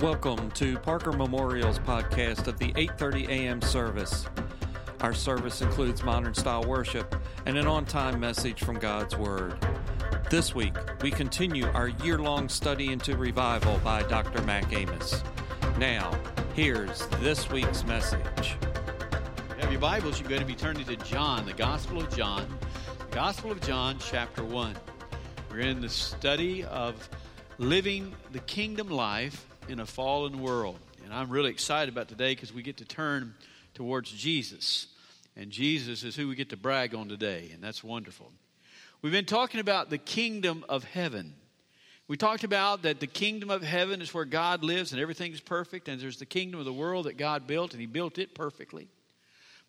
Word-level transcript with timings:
Welcome 0.00 0.50
to 0.52 0.78
Parker 0.78 1.12
Memorial's 1.12 1.78
podcast 1.78 2.46
of 2.46 2.58
the 2.58 2.72
8:30 2.72 3.28
a.m. 3.28 3.60
service. 3.60 4.26
Our 5.02 5.12
service 5.12 5.60
includes 5.60 6.02
modern 6.02 6.32
style 6.32 6.64
worship 6.64 7.14
and 7.44 7.58
an 7.58 7.66
on-time 7.66 8.18
message 8.18 8.64
from 8.64 8.78
God's 8.78 9.14
word. 9.14 9.58
This 10.30 10.54
week, 10.54 10.72
we 11.02 11.10
continue 11.10 11.66
our 11.74 11.88
year-long 11.88 12.48
study 12.48 12.92
into 12.92 13.14
revival 13.14 13.78
by 13.84 14.02
Dr. 14.04 14.40
Mac 14.44 14.72
Amos. 14.72 15.22
Now, 15.76 16.18
here's 16.54 17.06
this 17.18 17.50
week's 17.50 17.84
message. 17.84 18.56
have 19.58 19.70
your 19.70 19.82
Bibles, 19.82 20.18
you're 20.18 20.30
going 20.30 20.40
to 20.40 20.46
be 20.46 20.54
turning 20.54 20.86
to 20.86 20.96
John, 20.96 21.44
the 21.44 21.52
Gospel 21.52 22.00
of 22.00 22.16
John, 22.16 22.46
Gospel 23.10 23.52
of 23.52 23.60
John, 23.60 23.98
chapter 24.00 24.44
1. 24.44 24.74
We're 25.50 25.58
in 25.58 25.82
the 25.82 25.90
study 25.90 26.64
of 26.64 27.06
living 27.58 28.14
the 28.32 28.38
kingdom 28.40 28.88
life 28.88 29.46
in 29.70 29.80
a 29.80 29.86
fallen 29.86 30.42
world. 30.42 30.78
And 31.04 31.14
I'm 31.14 31.30
really 31.30 31.50
excited 31.50 31.92
about 31.92 32.08
today 32.08 32.34
because 32.34 32.52
we 32.52 32.62
get 32.62 32.78
to 32.78 32.84
turn 32.84 33.34
towards 33.74 34.10
Jesus. 34.10 34.88
And 35.36 35.50
Jesus 35.50 36.02
is 36.02 36.16
who 36.16 36.28
we 36.28 36.34
get 36.34 36.50
to 36.50 36.56
brag 36.56 36.94
on 36.94 37.08
today, 37.08 37.50
and 37.54 37.62
that's 37.62 37.84
wonderful. 37.84 38.32
We've 39.00 39.12
been 39.12 39.24
talking 39.24 39.60
about 39.60 39.88
the 39.88 39.98
kingdom 39.98 40.64
of 40.68 40.82
heaven. 40.84 41.34
We 42.08 42.16
talked 42.16 42.42
about 42.42 42.82
that 42.82 42.98
the 42.98 43.06
kingdom 43.06 43.48
of 43.48 43.62
heaven 43.62 44.02
is 44.02 44.12
where 44.12 44.24
God 44.24 44.64
lives 44.64 44.92
and 44.92 45.00
everything's 45.00 45.40
perfect, 45.40 45.88
and 45.88 46.00
there's 46.00 46.18
the 46.18 46.26
kingdom 46.26 46.58
of 46.58 46.66
the 46.66 46.72
world 46.72 47.06
that 47.06 47.16
God 47.16 47.46
built, 47.46 47.72
and 47.72 47.80
He 47.80 47.86
built 47.86 48.18
it 48.18 48.34
perfectly. 48.34 48.88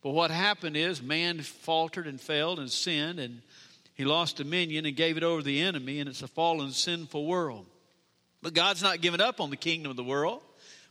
But 0.02 0.12
what 0.12 0.32
happened 0.32 0.76
is 0.76 1.02
man 1.02 1.40
faltered 1.42 2.08
and 2.08 2.20
failed 2.20 2.58
and 2.58 2.72
sinned, 2.72 3.20
and 3.20 3.42
he 3.94 4.04
lost 4.04 4.38
dominion 4.38 4.88
and 4.88 4.96
gave 4.96 5.16
it 5.16 5.24
over 5.24 5.42
to 5.42 5.46
the 5.46 5.62
enemy, 5.62 6.00
and 6.00 6.10
it's 6.10 6.24
a 6.24 6.28
fallen, 6.28 6.72
sinful 6.72 7.26
world. 7.28 7.68
But 8.42 8.54
God's 8.54 8.82
not 8.82 9.02
given 9.02 9.22
up 9.22 9.40
on 9.40 9.50
the 9.50 9.58
kingdom 9.58 9.90
of 9.90 9.98
the 9.98 10.04
world, 10.04 10.42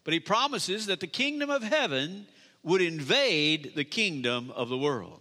but 0.05 0.15
He 0.15 0.21
promises 0.21 0.87
that 0.87 1.01
the 1.01 1.07
kingdom 1.07 1.51
of 1.51 1.63
heaven 1.63 2.27
would 2.63 2.83
invade 2.83 3.73
the 3.75 3.85
kingdom 3.85 4.51
of 4.51 4.69
the 4.69 4.79
world. 4.79 5.21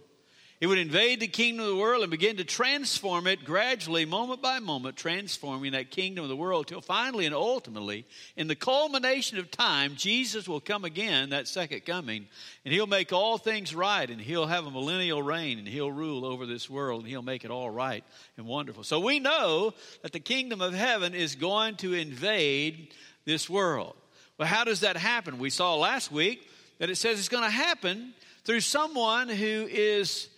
It 0.60 0.66
would 0.66 0.76
invade 0.76 1.20
the 1.20 1.26
kingdom 1.26 1.64
of 1.64 1.70
the 1.70 1.80
world 1.80 2.02
and 2.02 2.10
begin 2.10 2.36
to 2.36 2.44
transform 2.44 3.26
it 3.26 3.46
gradually, 3.46 4.04
moment 4.04 4.42
by 4.42 4.58
moment, 4.58 4.94
transforming 4.94 5.72
that 5.72 5.90
kingdom 5.90 6.22
of 6.22 6.28
the 6.28 6.36
world 6.36 6.66
till 6.66 6.82
finally 6.82 7.24
and 7.24 7.34
ultimately, 7.34 8.04
in 8.36 8.46
the 8.46 8.54
culmination 8.54 9.38
of 9.38 9.50
time, 9.50 9.94
Jesus 9.96 10.46
will 10.46 10.60
come 10.60 10.84
again, 10.84 11.30
that 11.30 11.48
second 11.48 11.86
coming, 11.86 12.28
and 12.66 12.74
he'll 12.74 12.86
make 12.86 13.10
all 13.10 13.38
things 13.38 13.74
right, 13.74 14.10
and 14.10 14.20
he'll 14.20 14.48
have 14.48 14.66
a 14.66 14.70
millennial 14.70 15.22
reign, 15.22 15.58
and 15.58 15.66
he'll 15.66 15.90
rule 15.90 16.26
over 16.26 16.44
this 16.44 16.68
world, 16.68 17.00
and 17.00 17.08
he'll 17.08 17.22
make 17.22 17.46
it 17.46 17.50
all 17.50 17.70
right 17.70 18.04
and 18.36 18.44
wonderful. 18.44 18.84
So 18.84 19.00
we 19.00 19.18
know 19.18 19.72
that 20.02 20.12
the 20.12 20.20
kingdom 20.20 20.60
of 20.60 20.74
heaven 20.74 21.14
is 21.14 21.36
going 21.36 21.76
to 21.76 21.94
invade 21.94 22.92
this 23.24 23.48
world. 23.48 23.96
Well, 24.36 24.46
how 24.46 24.64
does 24.64 24.80
that 24.80 24.98
happen? 24.98 25.38
We 25.38 25.48
saw 25.48 25.76
last 25.76 26.12
week 26.12 26.46
that 26.80 26.90
it 26.90 26.96
says 26.96 27.18
it's 27.18 27.30
going 27.30 27.44
to 27.44 27.50
happen 27.50 28.12
through 28.44 28.60
someone 28.60 29.30
who 29.30 29.66
is 29.70 30.28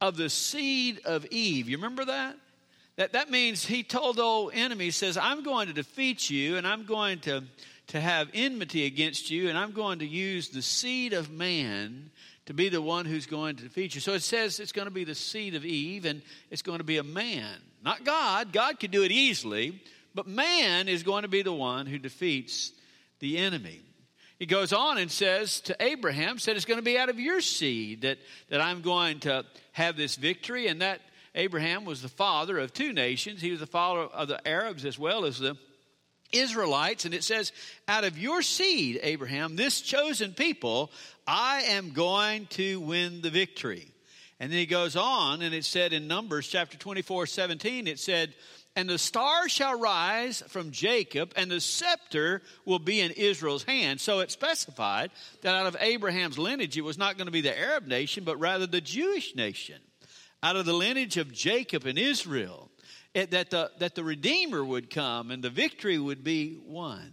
of 0.00 0.16
the 0.16 0.28
seed 0.28 1.00
of 1.04 1.26
Eve. 1.26 1.68
You 1.68 1.76
remember 1.76 2.04
that? 2.06 2.36
That, 2.96 3.12
that 3.12 3.30
means 3.30 3.64
he 3.64 3.82
told 3.82 4.16
the 4.16 4.22
old 4.22 4.52
enemy, 4.54 4.90
says, 4.90 5.16
I'm 5.16 5.42
going 5.42 5.68
to 5.68 5.74
defeat 5.74 6.30
you 6.30 6.56
and 6.56 6.66
I'm 6.66 6.84
going 6.84 7.20
to, 7.20 7.44
to 7.88 8.00
have 8.00 8.28
enmity 8.32 8.86
against 8.86 9.30
you 9.30 9.48
and 9.48 9.58
I'm 9.58 9.72
going 9.72 9.98
to 9.98 10.06
use 10.06 10.48
the 10.48 10.62
seed 10.62 11.12
of 11.12 11.30
man 11.30 12.10
to 12.46 12.54
be 12.54 12.68
the 12.68 12.80
one 12.80 13.04
who's 13.04 13.26
going 13.26 13.56
to 13.56 13.64
defeat 13.64 13.94
you. 13.94 14.00
So 14.00 14.14
it 14.14 14.22
says 14.22 14.60
it's 14.60 14.72
going 14.72 14.86
to 14.86 14.92
be 14.92 15.04
the 15.04 15.14
seed 15.14 15.54
of 15.54 15.64
Eve 15.64 16.06
and 16.06 16.22
it's 16.50 16.62
going 16.62 16.78
to 16.78 16.84
be 16.84 16.96
a 16.96 17.02
man. 17.02 17.54
Not 17.84 18.04
God. 18.04 18.52
God 18.52 18.80
could 18.80 18.90
do 18.90 19.02
it 19.02 19.12
easily, 19.12 19.80
but 20.14 20.26
man 20.26 20.88
is 20.88 21.02
going 21.02 21.22
to 21.22 21.28
be 21.28 21.42
the 21.42 21.52
one 21.52 21.86
who 21.86 21.98
defeats 21.98 22.72
the 23.20 23.36
enemy. 23.38 23.80
He 24.38 24.46
goes 24.46 24.72
on 24.72 24.98
and 24.98 25.10
says 25.10 25.60
to 25.62 25.76
Abraham, 25.80 26.38
said 26.38 26.56
it's 26.56 26.66
going 26.66 26.78
to 26.78 26.84
be 26.84 26.98
out 26.98 27.08
of 27.08 27.18
your 27.18 27.40
seed 27.40 28.02
that, 28.02 28.18
that 28.50 28.60
I'm 28.60 28.82
going 28.82 29.20
to 29.20 29.44
have 29.72 29.96
this 29.96 30.16
victory. 30.16 30.66
And 30.66 30.82
that 30.82 31.00
Abraham 31.34 31.84
was 31.84 32.02
the 32.02 32.08
father 32.08 32.58
of 32.58 32.72
two 32.72 32.92
nations. 32.92 33.40
He 33.40 33.50
was 33.50 33.60
the 33.60 33.66
father 33.66 34.02
of 34.02 34.28
the 34.28 34.46
Arabs 34.46 34.84
as 34.84 34.98
well 34.98 35.24
as 35.24 35.38
the 35.38 35.56
Israelites. 36.32 37.06
And 37.06 37.14
it 37.14 37.24
says, 37.24 37.52
out 37.88 38.04
of 38.04 38.18
your 38.18 38.42
seed, 38.42 39.00
Abraham, 39.02 39.56
this 39.56 39.80
chosen 39.80 40.32
people, 40.32 40.90
I 41.26 41.62
am 41.68 41.92
going 41.92 42.46
to 42.50 42.80
win 42.80 43.22
the 43.22 43.30
victory. 43.30 43.90
And 44.38 44.52
then 44.52 44.58
he 44.58 44.66
goes 44.66 44.96
on, 44.96 45.40
and 45.40 45.54
it 45.54 45.64
said 45.64 45.94
in 45.94 46.08
Numbers 46.08 46.46
chapter 46.46 46.76
24, 46.76 47.24
17, 47.26 47.86
it 47.86 47.98
said, 47.98 48.34
and 48.76 48.88
the 48.88 48.98
star 48.98 49.48
shall 49.48 49.80
rise 49.80 50.42
from 50.48 50.70
Jacob, 50.70 51.32
and 51.34 51.50
the 51.50 51.60
scepter 51.60 52.42
will 52.66 52.78
be 52.78 53.00
in 53.00 53.10
Israel's 53.12 53.64
hand. 53.64 54.00
So 54.00 54.20
it 54.20 54.30
specified 54.30 55.10
that 55.40 55.54
out 55.54 55.66
of 55.66 55.76
Abraham's 55.80 56.38
lineage, 56.38 56.76
it 56.76 56.82
was 56.82 56.98
not 56.98 57.16
going 57.16 57.26
to 57.26 57.32
be 57.32 57.40
the 57.40 57.58
Arab 57.58 57.86
nation, 57.86 58.22
but 58.22 58.38
rather 58.38 58.66
the 58.66 58.82
Jewish 58.82 59.34
nation. 59.34 59.80
Out 60.42 60.56
of 60.56 60.66
the 60.66 60.74
lineage 60.74 61.16
of 61.16 61.32
Jacob 61.32 61.86
and 61.86 61.98
Israel, 61.98 62.70
it, 63.14 63.30
that, 63.30 63.48
the, 63.48 63.70
that 63.78 63.94
the 63.94 64.04
Redeemer 64.04 64.62
would 64.62 64.90
come 64.90 65.30
and 65.30 65.42
the 65.42 65.50
victory 65.50 65.98
would 65.98 66.22
be 66.22 66.58
won. 66.62 67.12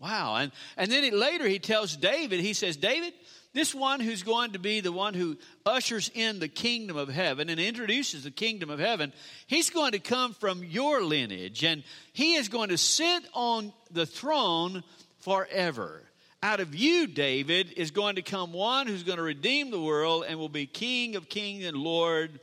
Wow. 0.00 0.34
And, 0.34 0.52
and 0.76 0.90
then 0.90 1.04
it, 1.04 1.14
later 1.14 1.46
he 1.46 1.60
tells 1.60 1.96
David, 1.96 2.40
he 2.40 2.52
says, 2.52 2.76
David, 2.76 3.12
this 3.54 3.74
one 3.74 4.00
who's 4.00 4.22
going 4.22 4.52
to 4.52 4.58
be 4.58 4.80
the 4.80 4.92
one 4.92 5.14
who 5.14 5.36
ushers 5.64 6.10
in 6.14 6.38
the 6.38 6.48
kingdom 6.48 6.96
of 6.96 7.08
heaven 7.08 7.48
and 7.48 7.58
introduces 7.58 8.24
the 8.24 8.30
kingdom 8.30 8.70
of 8.70 8.78
heaven, 8.78 9.12
he's 9.46 9.70
going 9.70 9.92
to 9.92 9.98
come 9.98 10.34
from 10.34 10.62
your 10.62 11.02
lineage 11.02 11.64
and 11.64 11.82
he 12.12 12.34
is 12.34 12.48
going 12.48 12.68
to 12.68 12.78
sit 12.78 13.24
on 13.32 13.72
the 13.90 14.06
throne 14.06 14.84
forever. 15.20 16.02
Out 16.42 16.60
of 16.60 16.74
you, 16.74 17.06
David, 17.06 17.72
is 17.72 17.90
going 17.90 18.16
to 18.16 18.22
come 18.22 18.52
one 18.52 18.86
who's 18.86 19.02
going 19.02 19.16
to 19.16 19.24
redeem 19.24 19.70
the 19.70 19.80
world 19.80 20.24
and 20.28 20.38
will 20.38 20.48
be 20.48 20.66
King 20.66 21.16
of 21.16 21.28
kings 21.28 21.64
and 21.64 21.76
Lord 21.76 22.38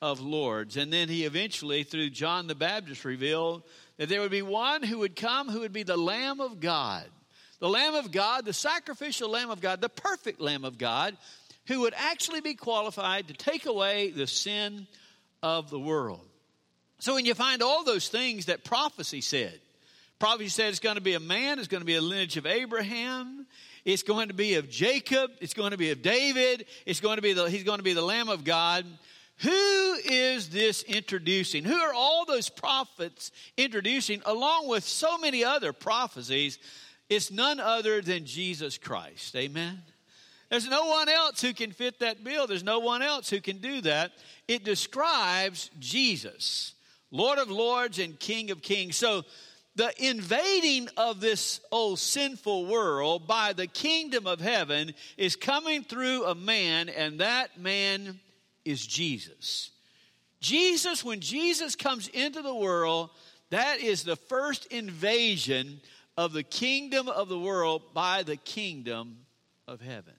of 0.00 0.20
lords. 0.20 0.76
And 0.76 0.92
then 0.92 1.08
he 1.08 1.24
eventually, 1.24 1.82
through 1.82 2.10
John 2.10 2.46
the 2.46 2.54
Baptist, 2.54 3.04
revealed 3.04 3.62
that 3.96 4.08
there 4.08 4.20
would 4.20 4.30
be 4.30 4.42
one 4.42 4.82
who 4.82 4.98
would 4.98 5.16
come 5.16 5.48
who 5.48 5.60
would 5.60 5.72
be 5.72 5.82
the 5.82 5.96
Lamb 5.96 6.40
of 6.40 6.60
God 6.60 7.06
the 7.60 7.68
Lamb 7.68 7.94
of 7.94 8.10
God, 8.10 8.44
the 8.44 8.52
sacrificial 8.52 9.30
Lamb 9.30 9.50
of 9.50 9.60
God, 9.60 9.80
the 9.80 9.88
perfect 9.88 10.40
Lamb 10.40 10.64
of 10.64 10.78
God, 10.78 11.16
who 11.66 11.80
would 11.80 11.94
actually 11.96 12.40
be 12.40 12.54
qualified 12.54 13.28
to 13.28 13.34
take 13.34 13.66
away 13.66 14.10
the 14.10 14.26
sin 14.26 14.86
of 15.42 15.70
the 15.70 15.78
world. 15.78 16.20
So 16.98 17.14
when 17.14 17.26
you 17.26 17.34
find 17.34 17.62
all 17.62 17.84
those 17.84 18.08
things 18.08 18.46
that 18.46 18.64
prophecy 18.64 19.20
said, 19.20 19.58
prophecy 20.18 20.48
said 20.48 20.68
it's 20.68 20.80
going 20.80 20.96
to 20.96 21.02
be 21.02 21.14
a 21.14 21.20
man, 21.20 21.58
it's 21.58 21.68
going 21.68 21.82
to 21.82 21.86
be 21.86 21.96
a 21.96 22.00
lineage 22.00 22.36
of 22.36 22.46
Abraham, 22.46 23.46
it's 23.84 24.02
going 24.02 24.28
to 24.28 24.34
be 24.34 24.54
of 24.54 24.70
Jacob, 24.70 25.30
it's 25.40 25.54
going 25.54 25.72
to 25.72 25.76
be 25.76 25.90
of 25.90 26.02
David, 26.02 26.66
it's 26.86 27.00
going 27.00 27.16
to 27.16 27.22
be 27.22 27.32
the, 27.32 27.50
he's 27.50 27.64
going 27.64 27.78
to 27.78 27.84
be 27.84 27.92
the 27.92 28.02
Lamb 28.02 28.28
of 28.28 28.44
God. 28.44 28.86
Who 29.38 29.96
is 30.04 30.48
this 30.50 30.82
introducing? 30.84 31.64
Who 31.64 31.74
are 31.74 31.92
all 31.92 32.24
those 32.24 32.48
prophets 32.48 33.32
introducing, 33.56 34.22
along 34.24 34.68
with 34.68 34.84
so 34.84 35.18
many 35.18 35.44
other 35.44 35.72
prophecies 35.72 36.58
it's 37.08 37.30
none 37.30 37.60
other 37.60 38.00
than 38.00 38.24
Jesus 38.24 38.78
Christ. 38.78 39.36
Amen. 39.36 39.82
There's 40.50 40.68
no 40.68 40.86
one 40.86 41.08
else 41.08 41.40
who 41.40 41.52
can 41.52 41.72
fit 41.72 42.00
that 42.00 42.22
bill. 42.22 42.46
There's 42.46 42.62
no 42.62 42.78
one 42.78 43.02
else 43.02 43.28
who 43.28 43.40
can 43.40 43.58
do 43.58 43.80
that. 43.82 44.12
It 44.46 44.64
describes 44.64 45.70
Jesus, 45.78 46.74
Lord 47.10 47.38
of 47.38 47.50
Lords 47.50 47.98
and 47.98 48.18
King 48.18 48.50
of 48.50 48.62
Kings. 48.62 48.96
So, 48.96 49.24
the 49.76 49.92
invading 49.98 50.88
of 50.96 51.20
this 51.20 51.60
old 51.72 51.98
sinful 51.98 52.66
world 52.66 53.26
by 53.26 53.52
the 53.52 53.66
kingdom 53.66 54.24
of 54.24 54.40
heaven 54.40 54.94
is 55.16 55.34
coming 55.34 55.82
through 55.82 56.26
a 56.26 56.34
man, 56.36 56.88
and 56.88 57.18
that 57.18 57.58
man 57.58 58.20
is 58.64 58.86
Jesus. 58.86 59.72
Jesus, 60.40 61.02
when 61.02 61.20
Jesus 61.20 61.74
comes 61.74 62.06
into 62.06 62.40
the 62.40 62.54
world, 62.54 63.10
that 63.50 63.80
is 63.80 64.04
the 64.04 64.14
first 64.14 64.66
invasion 64.66 65.80
of 66.16 66.32
the 66.32 66.42
kingdom 66.42 67.08
of 67.08 67.28
the 67.28 67.38
world 67.38 67.82
by 67.92 68.22
the 68.22 68.36
kingdom 68.36 69.18
of 69.66 69.80
heaven. 69.80 70.14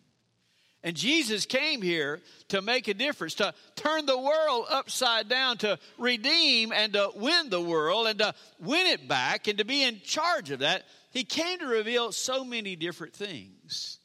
And 0.84 0.96
Jesus 0.96 1.48
came 1.48 1.82
here 1.82 2.22
to 2.50 2.62
make 2.62 2.88
a 2.88 2.94
difference, 2.94 3.34
to 3.36 3.56
turn 3.76 4.06
the 4.06 4.20
world 4.20 4.68
upside 4.70 5.28
down, 5.28 5.58
to 5.60 5.80
redeem 5.98 6.72
and 6.72 6.94
to 6.94 7.10
win 7.16 7.50
the 7.50 7.60
world 7.60 8.06
and 8.06 8.20
to 8.20 8.36
win 8.60 8.86
it 8.86 9.08
back 9.08 9.48
and 9.48 9.58
to 9.58 9.66
be 9.66 9.84
in 9.84 10.00
charge 10.02 10.52
of 10.52 10.60
that. 10.60 10.84
He 11.10 11.24
came 11.24 11.58
to 11.60 11.66
reveal 11.66 12.12
so 12.12 12.46
many 12.46 12.76
different 12.76 13.14
things. 13.14 13.98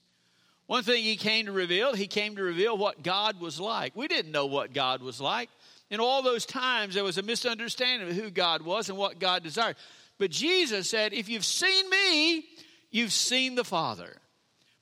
One 0.69 0.83
thing 0.83 1.03
he 1.03 1.17
came 1.17 1.47
to 1.47 1.53
reveal, 1.53 1.95
he 1.95 2.07
came 2.07 2.37
to 2.37 2.43
reveal 2.43 2.79
what 2.79 3.03
God 3.03 3.41
was 3.41 3.61
like. 3.61 3.95
We 3.95 4.09
didn't 4.09 4.33
know 4.33 4.47
what 4.47 4.73
God 4.73 5.03
was 5.03 5.21
like. 5.21 5.51
In 5.91 6.01
all 6.01 6.23
those 6.23 6.47
times, 6.47 6.95
there 6.95 7.05
was 7.05 7.19
a 7.19 7.23
misunderstanding 7.23 8.09
of 8.09 8.15
who 8.15 8.31
God 8.31 8.63
was 8.63 8.89
and 8.89 8.97
what 8.97 9.19
God 9.19 9.43
desired. 9.43 9.77
But 10.21 10.31
Jesus 10.31 10.91
said, 10.91 11.15
If 11.15 11.31
you've 11.31 11.47
seen 11.47 11.89
me, 11.89 12.45
you've 12.91 13.13
seen 13.13 13.55
the 13.55 13.65
Father. 13.65 14.19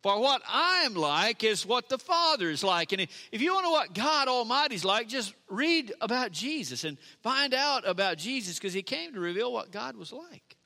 For 0.03 0.21
what 0.21 0.43
I 0.49 0.83
am 0.85 0.95
like 0.95 1.45
is 1.45 1.65
what 1.65 1.89
the 1.89 1.97
Father 1.97 2.51
is 2.51 2.65
like. 2.65 2.93
And 2.93 3.03
if 3.03 3.41
you 3.41 3.55
want 3.55 3.65
to 3.65 3.69
know 3.69 3.73
what 3.73 3.95
God 3.95 4.27
Almighty's 4.27 4.85
like, 4.85 5.07
just 5.09 5.33
read 5.49 5.93
about 6.01 6.33
Jesus 6.33 6.83
and 6.83 6.99
find 7.23 7.55
out 7.55 7.87
about 7.89 8.19
Jesus 8.19 8.59
because 8.59 8.75
He 8.75 8.83
came 8.83 9.15
to 9.15 9.21
reveal 9.21 9.53
what 9.53 9.71
God 9.71 9.97
was 9.97 10.13
like. 10.13 10.57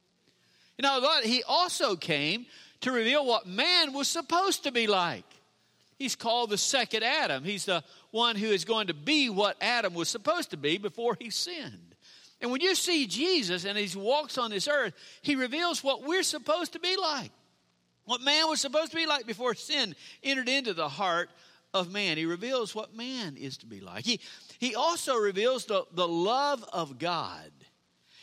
You 0.79 0.83
know, 0.83 1.21
he 1.23 1.43
also 1.43 1.95
came 1.95 2.47
to 2.81 2.93
reveal 2.93 3.27
what 3.27 3.47
man 3.47 3.93
was 3.93 4.09
supposed 4.09 4.65
to 4.65 4.73
be 4.73 4.87
like. 4.87 5.27
He's 5.99 6.17
called 6.17 6.49
the 6.49 6.57
second 6.57 7.05
Adam. 7.05 7.45
He's 7.45 7.67
the 7.67 7.85
one 8.11 8.37
who 8.37 8.47
is 8.47 8.65
going 8.65 8.87
to 8.87 8.95
be 8.95 9.29
what 9.29 9.59
Adam 9.61 9.93
was 9.93 10.09
supposed 10.09 10.51
to 10.51 10.57
be 10.57 10.79
before 10.79 11.15
he 11.21 11.29
sinned. 11.29 11.92
And 12.43 12.51
when 12.51 12.61
you 12.61 12.75
see 12.75 13.07
Jesus 13.07 13.65
and 13.65 13.79
he 13.79 13.97
walks 13.97 14.37
on 14.37 14.51
this 14.51 14.67
earth, 14.67 14.95
he 15.23 15.37
reveals 15.37 15.83
what 15.83 16.03
we're 16.03 16.25
supposed 16.25 16.73
to 16.73 16.81
be 16.81 16.97
like. 16.97 17.31
What 18.05 18.21
man 18.21 18.49
was 18.49 18.61
supposed 18.61 18.91
to 18.91 18.97
be 18.97 19.07
like 19.07 19.27
before 19.27 19.55
sin 19.55 19.95
entered 20.25 20.49
into 20.49 20.75
the 20.75 20.89
heart 20.89 21.31
of 21.73 21.93
man. 21.93 22.17
He 22.17 22.27
reveals 22.27 22.75
what 22.75 22.97
man 22.97 23.37
is 23.37 23.59
to 23.59 23.67
be 23.67 23.81
like. 23.81 24.05
He, 24.05 24.21
he 24.59 24.75
also 24.75 25.15
reveals 25.15 25.67
the, 25.67 25.85
the 25.95 26.07
love 26.07 26.65
of 26.73 26.99
God. 26.99 27.51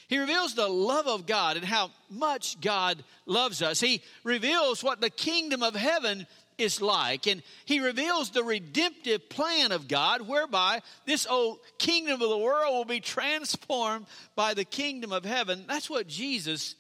He 0.10 0.18
reveals 0.18 0.56
the 0.56 0.68
love 0.68 1.08
of 1.08 1.26
God 1.26 1.56
and 1.56 1.66
how 1.66 1.92
much 2.10 2.60
God 2.60 3.04
loves 3.26 3.62
us. 3.62 3.80
He 3.80 4.02
reveals 4.24 4.84
what 4.84 5.00
the 5.00 5.12
kingdom 5.12 5.64
of 5.64 5.76
heaven 5.76 6.28
is 6.60 6.82
like. 6.82 7.28
And 7.28 7.42
he 7.66 7.80
reveals 7.80 8.30
the 8.30 8.44
redemptive 8.44 9.30
plan 9.30 9.72
of 9.72 9.88
God, 9.88 10.28
whereby 10.28 10.82
this 11.06 11.26
old 11.28 11.60
kingdom 11.78 12.22
of 12.22 12.30
the 12.30 12.38
world 12.38 12.74
will 12.74 12.86
be 12.86 13.00
transformed 13.00 14.06
by 14.36 14.54
the 14.54 14.66
kingdom 14.66 15.12
of 15.12 15.26
heaven. 15.26 15.66
That's 15.68 15.90
what 15.90 16.08
Jesus 16.08 16.76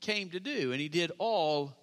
came 0.00 0.30
to 0.30 0.40
do. 0.40 0.72
And 0.72 0.80
he 0.80 0.88
did 0.88 1.12
all 1.18 1.74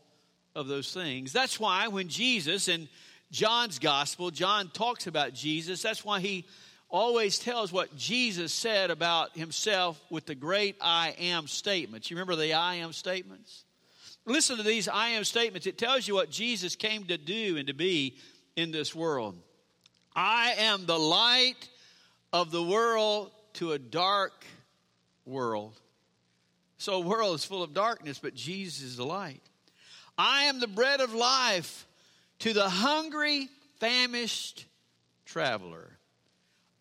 of 0.56 0.68
those 0.68 0.94
things. 0.94 1.33
That's 1.33 1.59
why 1.59 1.88
when 1.88 2.07
Jesus 2.07 2.68
in 2.68 2.88
John's 3.31 3.80
gospel, 3.80 4.31
John 4.31 4.69
talks 4.69 5.07
about 5.07 5.33
Jesus, 5.33 5.81
that's 5.81 6.06
why 6.06 6.19
he 6.21 6.45
always 6.89 7.39
tells 7.39 7.74
what 7.74 7.95
Jesus 7.95 8.53
said 8.53 8.92
about 8.92 9.36
himself 9.36 10.00
with 10.09 10.25
the 10.25 10.36
great 10.36 10.77
I 10.80 11.15
am 11.19 11.47
statements. 11.47 12.09
You 12.09 12.15
remember 12.15 12.36
the 12.36 12.53
I 12.53 12.75
am 12.75 12.94
statements? 12.94 13.65
Listen 14.25 14.57
to 14.57 14.63
these 14.63 14.88
I 14.88 15.10
am 15.10 15.24
statements. 15.24 15.68
It 15.68 15.77
tells 15.77 16.07
you 16.07 16.16
what 16.16 16.31
Jesus 16.31 16.75
came 16.75 17.06
to 17.06 17.18
do 17.18 17.57
and 17.57 17.68
to 17.68 17.74
be 17.74 18.18
in 18.56 18.72
this 18.72 18.95
world. 18.95 19.38
I 20.16 20.54
am 20.57 20.86
the 20.86 20.98
light 20.98 21.69
of 22.33 22.51
the 22.51 22.63
world 22.63 23.31
to 23.54 23.74
a 23.74 23.80
dark 23.80 24.45
world. 25.25 25.80
So 26.77 26.95
a 26.95 27.00
world 27.00 27.36
is 27.36 27.45
full 27.45 27.63
of 27.63 27.74
darkness, 27.74 28.19
but 28.19 28.36
Jesus 28.36 28.83
is 28.83 28.98
the 28.98 29.06
light. 29.06 29.42
I 30.18 30.44
am 30.44 30.60
the 30.60 30.68
bread 30.68 31.01
of 31.01 31.13
life 31.13 31.86
to 32.39 32.54
the 32.54 32.69
hungry, 32.69 33.50
famished 33.80 34.66
traveler. 35.25 35.98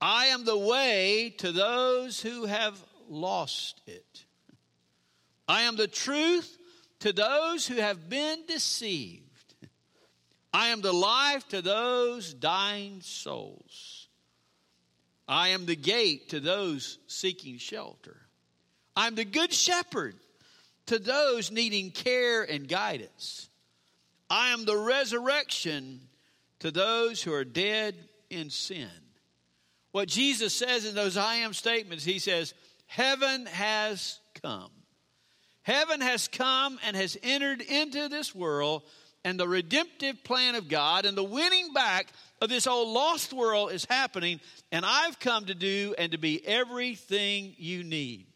I 0.00 0.26
am 0.26 0.44
the 0.44 0.58
way 0.58 1.34
to 1.38 1.52
those 1.52 2.20
who 2.20 2.46
have 2.46 2.78
lost 3.08 3.80
it. 3.86 4.24
I 5.48 5.62
am 5.62 5.76
the 5.76 5.88
truth 5.88 6.58
to 7.04 7.12
those 7.12 7.66
who 7.66 7.74
have 7.74 8.08
been 8.08 8.46
deceived. 8.48 9.54
I 10.54 10.68
am 10.68 10.80
the 10.80 10.94
life 10.94 11.46
to 11.48 11.60
those 11.60 12.32
dying 12.32 13.02
souls. 13.02 14.08
I 15.28 15.48
am 15.48 15.66
the 15.66 15.76
gate 15.76 16.30
to 16.30 16.40
those 16.40 16.98
seeking 17.06 17.58
shelter. 17.58 18.16
I'm 18.96 19.16
the 19.16 19.26
good 19.26 19.52
shepherd 19.52 20.14
to 20.86 20.98
those 20.98 21.50
needing 21.50 21.90
care 21.90 22.42
and 22.42 22.66
guidance. 22.66 23.50
I 24.30 24.54
am 24.54 24.64
the 24.64 24.78
resurrection 24.78 26.00
to 26.60 26.70
those 26.70 27.22
who 27.22 27.34
are 27.34 27.44
dead 27.44 27.96
in 28.30 28.48
sin. 28.48 28.88
What 29.92 30.08
Jesus 30.08 30.54
says 30.54 30.86
in 30.86 30.94
those 30.94 31.18
I 31.18 31.34
am 31.34 31.52
statements, 31.52 32.02
he 32.02 32.18
says, 32.18 32.54
Heaven 32.86 33.44
has 33.44 34.20
come. 34.40 34.70
Heaven 35.64 36.00
has 36.02 36.28
come 36.28 36.78
and 36.86 36.94
has 36.94 37.16
entered 37.22 37.60
into 37.62 38.08
this 38.08 38.34
world, 38.34 38.82
and 39.24 39.40
the 39.40 39.48
redemptive 39.48 40.22
plan 40.22 40.54
of 40.54 40.68
God 40.68 41.06
and 41.06 41.16
the 41.16 41.24
winning 41.24 41.72
back 41.72 42.08
of 42.42 42.50
this 42.50 42.66
old 42.66 42.90
lost 42.90 43.32
world 43.32 43.72
is 43.72 43.86
happening, 43.86 44.40
and 44.70 44.84
I've 44.84 45.18
come 45.18 45.46
to 45.46 45.54
do 45.54 45.94
and 45.96 46.12
to 46.12 46.18
be 46.18 46.46
everything 46.46 47.54
you 47.56 47.82
need. 47.82 48.26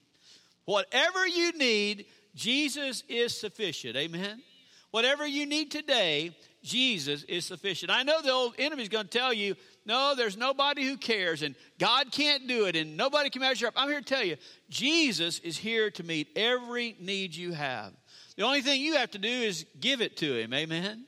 Whatever 0.64 1.26
you 1.26 1.52
need, 1.52 2.06
Jesus 2.34 3.04
is 3.08 3.38
sufficient. 3.38 3.96
Amen? 3.96 4.42
Whatever 4.90 5.26
you 5.26 5.44
need 5.44 5.70
today, 5.70 6.34
Jesus 6.62 7.24
is 7.24 7.44
sufficient. 7.44 7.90
I 7.90 8.04
know 8.04 8.22
the 8.22 8.32
old 8.32 8.54
enemy 8.58 8.82
is 8.82 8.88
going 8.88 9.06
to 9.06 9.18
tell 9.18 9.34
you, 9.34 9.54
no, 9.88 10.14
there's 10.14 10.36
nobody 10.36 10.84
who 10.84 10.98
cares, 10.98 11.42
and 11.42 11.54
God 11.78 12.12
can't 12.12 12.46
do 12.46 12.66
it, 12.66 12.76
and 12.76 12.98
nobody 12.98 13.30
can 13.30 13.40
measure 13.40 13.66
up. 13.66 13.72
I'm 13.74 13.88
here 13.88 14.00
to 14.00 14.04
tell 14.04 14.22
you, 14.22 14.36
Jesus 14.68 15.38
is 15.38 15.56
here 15.56 15.90
to 15.92 16.04
meet 16.04 16.28
every 16.36 16.94
need 17.00 17.34
you 17.34 17.52
have. 17.52 17.94
The 18.36 18.44
only 18.44 18.60
thing 18.60 18.82
you 18.82 18.96
have 18.96 19.10
to 19.12 19.18
do 19.18 19.28
is 19.28 19.64
give 19.80 20.02
it 20.02 20.18
to 20.18 20.36
Him. 20.36 20.52
Amen? 20.52 21.06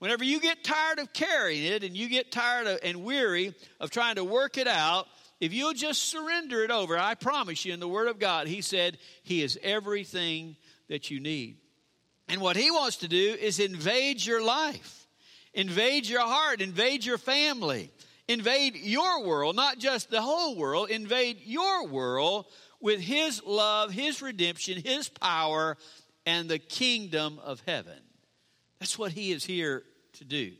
Whenever 0.00 0.24
you 0.24 0.40
get 0.40 0.64
tired 0.64 0.98
of 0.98 1.12
carrying 1.12 1.64
it 1.64 1.84
and 1.84 1.96
you 1.96 2.08
get 2.08 2.32
tired 2.32 2.66
of, 2.66 2.80
and 2.82 3.04
weary 3.04 3.54
of 3.78 3.90
trying 3.90 4.16
to 4.16 4.24
work 4.24 4.58
it 4.58 4.66
out, 4.66 5.06
if 5.40 5.52
you'll 5.52 5.72
just 5.72 6.02
surrender 6.02 6.64
it 6.64 6.72
over, 6.72 6.98
I 6.98 7.14
promise 7.14 7.64
you, 7.64 7.72
in 7.72 7.80
the 7.80 7.88
Word 7.88 8.08
of 8.08 8.18
God, 8.18 8.48
He 8.48 8.60
said 8.60 8.98
He 9.22 9.40
is 9.40 9.56
everything 9.62 10.56
that 10.88 11.12
you 11.12 11.20
need. 11.20 11.58
And 12.28 12.40
what 12.40 12.56
He 12.56 12.72
wants 12.72 12.96
to 12.98 13.08
do 13.08 13.36
is 13.40 13.60
invade 13.60 14.26
your 14.26 14.42
life, 14.44 15.06
invade 15.54 16.08
your 16.08 16.26
heart, 16.26 16.60
invade 16.60 17.04
your 17.04 17.18
family, 17.18 17.92
invade 18.28 18.76
your 18.76 19.24
world, 19.24 19.56
not 19.56 19.78
just 19.78 20.10
the 20.10 20.22
whole 20.22 20.56
world, 20.56 20.90
invade 20.90 21.40
your 21.44 21.86
world 21.86 22.46
with 22.80 23.00
His 23.00 23.42
love, 23.44 23.90
His 23.90 24.22
redemption, 24.22 24.82
His 24.82 25.08
power, 25.08 25.76
and 26.24 26.48
the 26.48 26.58
kingdom 26.58 27.38
of 27.42 27.62
heaven. 27.66 27.98
That's 28.80 28.98
what 28.98 29.12
He 29.12 29.32
is 29.32 29.44
here 29.44 29.84
to 30.14 30.24
do. 30.24 30.52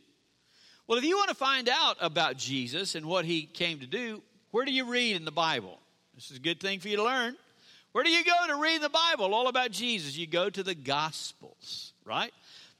Well, 0.87 0.97
if 0.97 1.03
you 1.03 1.17
want 1.17 1.29
to 1.29 1.35
find 1.35 1.69
out 1.69 1.97
about 1.99 2.37
Jesus 2.37 2.95
and 2.95 3.05
what 3.05 3.25
He 3.25 3.43
came 3.43 3.79
to 3.79 3.87
do, 3.87 4.23
where 4.51 4.65
do 4.65 4.71
you 4.71 4.85
read 4.89 5.15
in 5.15 5.25
the 5.25 5.31
Bible? 5.31 5.79
This 6.15 6.31
is 6.31 6.37
a 6.37 6.41
good 6.41 6.59
thing 6.59 6.79
for 6.79 6.87
you 6.87 6.97
to 6.97 7.03
learn. 7.03 7.35
Where 7.91 8.03
do 8.03 8.09
you 8.09 8.23
go 8.23 8.47
to 8.47 8.55
read 8.55 8.81
the 8.81 8.89
Bible 8.89 9.33
all 9.33 9.47
about 9.47 9.71
Jesus? 9.71 10.17
You 10.17 10.27
go 10.27 10.49
to 10.49 10.63
the 10.63 10.75
Gospels, 10.75 11.93
right? 12.05 12.31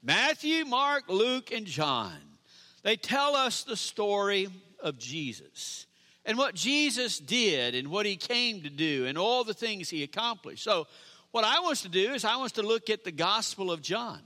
Matthew, 0.02 0.64
Mark, 0.64 1.04
Luke, 1.08 1.50
and 1.52 1.66
John. 1.66 2.16
They 2.82 2.96
tell 2.96 3.34
us 3.34 3.64
the 3.64 3.76
story 3.76 4.48
of 4.82 4.98
Jesus 4.98 5.86
and 6.28 6.36
what 6.36 6.54
Jesus 6.54 7.18
did 7.18 7.74
and 7.74 7.88
what 7.88 8.04
he 8.04 8.16
came 8.16 8.60
to 8.60 8.70
do 8.70 9.06
and 9.06 9.16
all 9.16 9.44
the 9.44 9.54
things 9.54 9.88
he 9.88 10.02
accomplished. 10.02 10.62
So, 10.62 10.86
what 11.30 11.44
I 11.44 11.60
want 11.60 11.78
to 11.78 11.88
do 11.88 12.12
is 12.12 12.24
I 12.24 12.36
want 12.36 12.54
to 12.54 12.62
look 12.62 12.90
at 12.90 13.04
the 13.04 13.12
Gospel 13.12 13.70
of 13.70 13.82
John. 13.82 14.20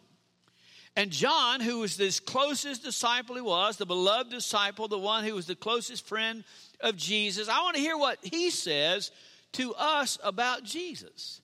And 0.95 1.11
John, 1.11 1.61
who 1.61 1.79
was 1.79 1.97
this 1.97 2.21
closest 2.21 2.83
disciple 2.83 3.37
he 3.37 3.41
was, 3.41 3.77
the 3.77 3.87
beloved 3.87 4.31
disciple, 4.31 4.89
the 4.89 4.99
one 4.99 5.25
who 5.25 5.35
was 5.35 5.47
the 5.47 5.57
closest 5.57 6.07
friend 6.07 6.45
of 6.81 6.97
Jesus, 6.97 7.49
I 7.49 7.63
want 7.63 7.77
to 7.77 7.83
hear 7.83 7.97
what 7.97 8.19
he 8.23 8.51
says 8.51 9.11
to 9.53 9.75
us 9.75 10.19
about 10.23 10.65
Jesus 10.65 11.41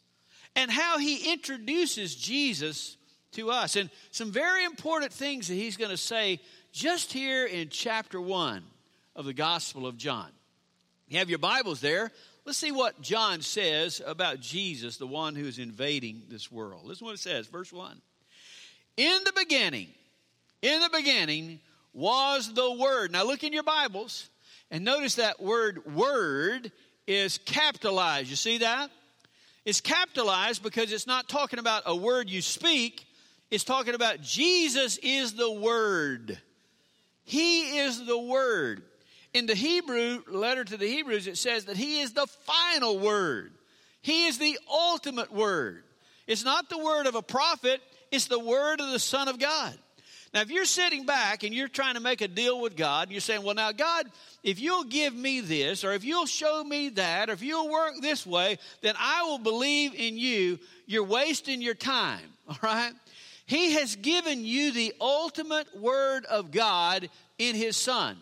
and 0.54 0.70
how 0.70 0.98
he 0.98 1.32
introduces 1.32 2.14
Jesus 2.14 2.96
to 3.32 3.50
us. 3.50 3.76
And 3.76 3.90
some 4.10 4.32
very 4.32 4.64
important 4.64 5.12
things 5.12 5.48
that 5.48 5.54
he's 5.54 5.76
going 5.76 5.90
to 5.90 5.96
say 5.96 6.40
just 6.72 7.12
here 7.12 7.46
in 7.46 7.68
chapter 7.68 8.20
1 8.20 8.62
of 9.18 9.24
the 9.24 9.34
Gospel 9.34 9.84
of 9.84 9.96
John. 9.98 10.28
You 11.08 11.18
have 11.18 11.28
your 11.28 11.40
Bibles 11.40 11.80
there. 11.80 12.12
Let's 12.44 12.56
see 12.56 12.70
what 12.70 13.02
John 13.02 13.42
says 13.42 14.00
about 14.06 14.40
Jesus, 14.40 14.96
the 14.96 15.08
one 15.08 15.34
who 15.34 15.44
is 15.44 15.58
invading 15.58 16.22
this 16.30 16.52
world. 16.52 16.82
Listen 16.84 17.04
what 17.04 17.14
it 17.14 17.18
says, 17.18 17.48
verse 17.48 17.72
1. 17.72 18.00
In 18.96 19.20
the 19.24 19.32
beginning, 19.32 19.88
in 20.62 20.80
the 20.80 20.90
beginning 20.90 21.58
was 21.92 22.54
the 22.54 22.72
Word. 22.72 23.10
Now 23.10 23.24
look 23.24 23.42
in 23.42 23.52
your 23.52 23.64
Bibles 23.64 24.30
and 24.70 24.84
notice 24.84 25.16
that 25.16 25.42
word 25.42 25.84
word 25.94 26.70
is 27.08 27.38
capitalized. 27.38 28.30
You 28.30 28.36
see 28.36 28.58
that? 28.58 28.88
It's 29.64 29.80
capitalized 29.80 30.62
because 30.62 30.92
it's 30.92 31.08
not 31.08 31.28
talking 31.28 31.58
about 31.58 31.82
a 31.86 31.96
word 31.96 32.30
you 32.30 32.40
speak, 32.40 33.04
it's 33.50 33.64
talking 33.64 33.94
about 33.94 34.22
Jesus 34.22 34.96
is 35.02 35.32
the 35.32 35.50
Word. 35.50 36.38
He 37.24 37.78
is 37.78 38.06
the 38.06 38.18
Word. 38.18 38.82
In 39.34 39.46
the 39.46 39.54
Hebrew 39.54 40.22
letter 40.28 40.64
to 40.64 40.76
the 40.76 40.86
Hebrews, 40.86 41.26
it 41.26 41.36
says 41.36 41.66
that 41.66 41.76
He 41.76 42.00
is 42.00 42.12
the 42.12 42.26
final 42.26 42.98
Word, 42.98 43.52
He 44.02 44.26
is 44.26 44.38
the 44.38 44.58
ultimate 44.70 45.32
Word. 45.32 45.84
It's 46.28 46.44
not 46.44 46.68
the 46.68 46.78
word 46.78 47.06
of 47.06 47.14
a 47.14 47.22
prophet, 47.22 47.80
it's 48.12 48.26
the 48.26 48.38
word 48.38 48.80
of 48.80 48.90
the 48.90 48.98
Son 48.98 49.28
of 49.28 49.38
God. 49.38 49.76
Now, 50.34 50.42
if 50.42 50.50
you're 50.50 50.66
sitting 50.66 51.06
back 51.06 51.42
and 51.42 51.54
you're 51.54 51.68
trying 51.68 51.94
to 51.94 52.00
make 52.00 52.20
a 52.20 52.28
deal 52.28 52.60
with 52.60 52.76
God, 52.76 53.04
and 53.04 53.12
you're 53.12 53.22
saying, 53.22 53.42
Well, 53.42 53.54
now, 53.54 53.72
God, 53.72 54.06
if 54.44 54.60
you'll 54.60 54.84
give 54.84 55.14
me 55.14 55.40
this, 55.40 55.84
or 55.84 55.92
if 55.94 56.04
you'll 56.04 56.26
show 56.26 56.62
me 56.62 56.90
that, 56.90 57.30
or 57.30 57.32
if 57.32 57.42
you'll 57.42 57.70
work 57.70 57.94
this 58.02 58.26
way, 58.26 58.58
then 58.82 58.94
I 58.98 59.22
will 59.22 59.38
believe 59.38 59.94
in 59.94 60.18
you. 60.18 60.58
You're 60.86 61.04
wasting 61.04 61.62
your 61.62 61.74
time, 61.74 62.20
all 62.48 62.58
right? 62.62 62.92
He 63.46 63.72
has 63.72 63.96
given 63.96 64.44
you 64.44 64.72
the 64.72 64.94
ultimate 65.00 65.74
word 65.74 66.26
of 66.26 66.50
God 66.50 67.08
in 67.38 67.56
His 67.56 67.78
Son. 67.78 68.18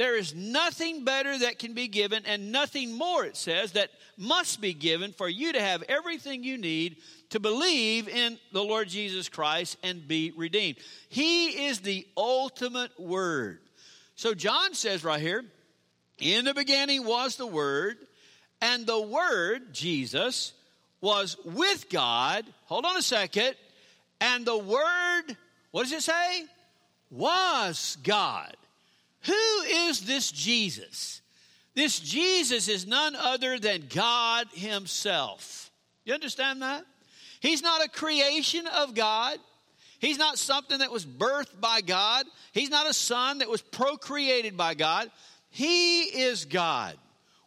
There 0.00 0.16
is 0.16 0.34
nothing 0.34 1.04
better 1.04 1.36
that 1.40 1.58
can 1.58 1.74
be 1.74 1.86
given, 1.86 2.24
and 2.24 2.50
nothing 2.50 2.96
more, 2.96 3.26
it 3.26 3.36
says, 3.36 3.72
that 3.72 3.90
must 4.16 4.58
be 4.58 4.72
given 4.72 5.12
for 5.12 5.28
you 5.28 5.52
to 5.52 5.60
have 5.60 5.82
everything 5.90 6.42
you 6.42 6.56
need 6.56 6.96
to 7.28 7.38
believe 7.38 8.08
in 8.08 8.38
the 8.50 8.64
Lord 8.64 8.88
Jesus 8.88 9.28
Christ 9.28 9.76
and 9.82 10.08
be 10.08 10.32
redeemed. 10.34 10.78
He 11.10 11.66
is 11.66 11.80
the 11.80 12.06
ultimate 12.16 12.98
Word. 12.98 13.60
So 14.14 14.32
John 14.32 14.72
says 14.72 15.04
right 15.04 15.20
here, 15.20 15.44
in 16.18 16.46
the 16.46 16.54
beginning 16.54 17.04
was 17.04 17.36
the 17.36 17.46
Word, 17.46 17.98
and 18.62 18.86
the 18.86 19.02
Word, 19.02 19.74
Jesus, 19.74 20.54
was 21.02 21.36
with 21.44 21.90
God. 21.90 22.46
Hold 22.64 22.86
on 22.86 22.96
a 22.96 23.02
second. 23.02 23.54
And 24.18 24.46
the 24.46 24.56
Word, 24.56 25.36
what 25.72 25.82
does 25.82 25.92
it 25.92 26.00
say? 26.00 26.44
Was 27.10 27.98
God. 28.02 28.56
Who 29.22 29.62
is 29.88 30.00
this 30.02 30.30
Jesus? 30.32 31.20
This 31.74 31.98
Jesus 31.98 32.68
is 32.68 32.86
none 32.86 33.14
other 33.14 33.58
than 33.58 33.84
God 33.94 34.48
Himself. 34.52 35.70
You 36.04 36.14
understand 36.14 36.62
that? 36.62 36.84
He's 37.40 37.62
not 37.62 37.84
a 37.84 37.88
creation 37.88 38.66
of 38.66 38.94
God. 38.94 39.38
He's 39.98 40.18
not 40.18 40.38
something 40.38 40.78
that 40.78 40.90
was 40.90 41.04
birthed 41.04 41.60
by 41.60 41.82
God. 41.82 42.26
He's 42.52 42.70
not 42.70 42.88
a 42.88 42.94
son 42.94 43.38
that 43.38 43.50
was 43.50 43.62
procreated 43.62 44.56
by 44.56 44.74
God. 44.74 45.10
He 45.50 46.02
is 46.02 46.46
God. 46.46 46.96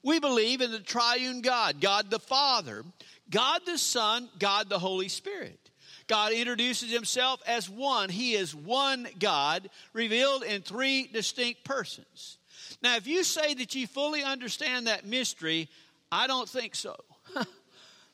We 0.04 0.20
believe 0.20 0.62
in 0.62 0.72
the 0.72 0.80
triune 0.80 1.42
God 1.42 1.80
God 1.80 2.12
the 2.12 2.20
Father, 2.20 2.84
God 3.30 3.62
the 3.66 3.78
Son, 3.78 4.30
God 4.38 4.70
the 4.70 4.80
Holy 4.80 5.08
Spirit. 5.08 5.60
God 6.08 6.32
introduces 6.34 6.92
himself 6.92 7.42
as 7.48 7.70
one. 7.70 8.10
He 8.10 8.34
is 8.34 8.54
one 8.56 9.08
God, 9.20 9.70
revealed 9.94 10.44
in 10.44 10.62
three 10.62 11.08
distinct 11.12 11.64
persons. 11.64 12.38
Now, 12.82 12.96
if 12.98 13.08
you 13.08 13.24
say 13.24 13.54
that 13.54 13.76
you 13.76 13.88
fully 13.88 14.24
understand 14.24 14.88
that 14.88 15.06
mystery, 15.06 15.70
I 16.12 16.28
don't 16.28 16.50
think 16.50 16.76
so. 16.76 16.96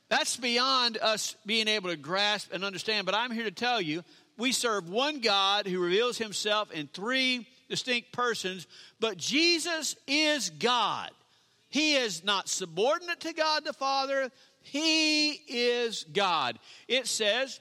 That's 0.10 0.38
beyond 0.38 0.98
us 0.98 1.36
being 1.46 1.68
able 1.68 1.90
to 1.90 1.98
grasp 1.98 2.52
and 2.54 2.64
understand. 2.64 3.06
But 3.06 3.16
I'm 3.16 3.32
here 3.32 3.44
to 3.44 3.52
tell 3.52 3.82
you 3.82 4.04
we 4.38 4.52
serve 4.52 4.90
one 4.90 5.20
God 5.20 5.68
who 5.68 5.80
reveals 5.80 6.18
himself 6.18 6.72
in 6.72 6.88
three 6.88 7.48
distinct 7.70 8.12
persons, 8.12 8.68
but 9.00 9.18
Jesus 9.18 9.96
is 10.08 10.50
God. 10.50 11.12
He 11.70 11.96
is 11.96 12.24
not 12.24 12.50
subordinate 12.50 13.20
to 13.22 13.34
God 13.34 13.64
the 13.64 13.74
Father, 13.74 14.32
He 14.62 15.32
is 15.48 16.04
God. 16.12 16.58
It 16.88 17.06
says 17.06 17.60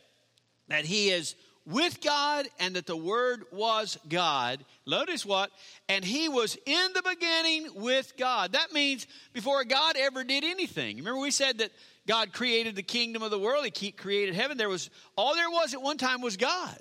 that 0.68 0.84
He 0.84 1.10
is 1.10 1.34
with 1.66 2.00
God 2.00 2.46
and 2.58 2.76
that 2.76 2.87
the 2.87 2.96
Word 2.96 3.44
was 3.52 3.98
God. 4.08 4.64
Notice 4.87 5.26
what? 5.26 5.50
And 5.88 6.04
He 6.04 6.28
was 6.28 6.56
in 6.64 6.92
the 6.94 7.02
beginning 7.02 7.68
with 7.75 8.14
God. 8.16 8.52
That 8.52 8.72
means 8.72 9.06
before 9.32 9.64
God 9.64 9.96
ever 9.98 10.25
did 10.25 10.44
anything. 10.44 10.96
Remember, 10.96 11.20
we 11.20 11.30
said 11.30 11.58
that 11.58 11.70
God 12.06 12.32
created 12.32 12.75
the 12.75 12.82
kingdom 12.82 13.22
of 13.22 13.30
the 13.30 13.38
world. 13.38 13.66
He 13.76 13.92
created 13.92 14.34
heaven. 14.34 14.56
There 14.56 14.68
was 14.68 14.88
all 15.16 15.34
there 15.34 15.50
was 15.50 15.75
at 15.75 15.82
one 15.82 15.98
time 15.98 16.22
was 16.22 16.38
God. 16.38 16.78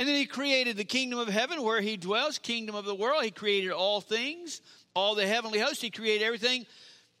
And 0.00 0.08
then 0.08 0.14
he 0.14 0.26
created 0.26 0.76
the 0.76 0.84
kingdom 0.84 1.18
of 1.18 1.28
heaven 1.28 1.62
where 1.62 1.80
he 1.80 1.96
dwells, 1.96 2.38
kingdom 2.38 2.74
of 2.74 2.84
the 2.84 2.94
world. 2.94 3.24
He 3.24 3.32
created 3.32 3.72
all 3.72 4.00
things, 4.00 4.60
all 4.94 5.14
the 5.14 5.26
heavenly 5.26 5.58
hosts. 5.58 5.80
He 5.80 5.90
created 5.90 6.24
everything. 6.24 6.66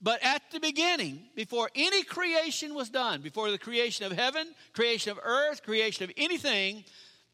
But 0.00 0.22
at 0.22 0.42
the 0.52 0.60
beginning, 0.60 1.24
before 1.34 1.70
any 1.74 2.04
creation 2.04 2.74
was 2.74 2.88
done, 2.88 3.20
before 3.20 3.50
the 3.50 3.58
creation 3.58 4.06
of 4.06 4.12
heaven, 4.12 4.46
creation 4.72 5.10
of 5.10 5.18
earth, 5.22 5.64
creation 5.64 6.04
of 6.04 6.12
anything, 6.16 6.84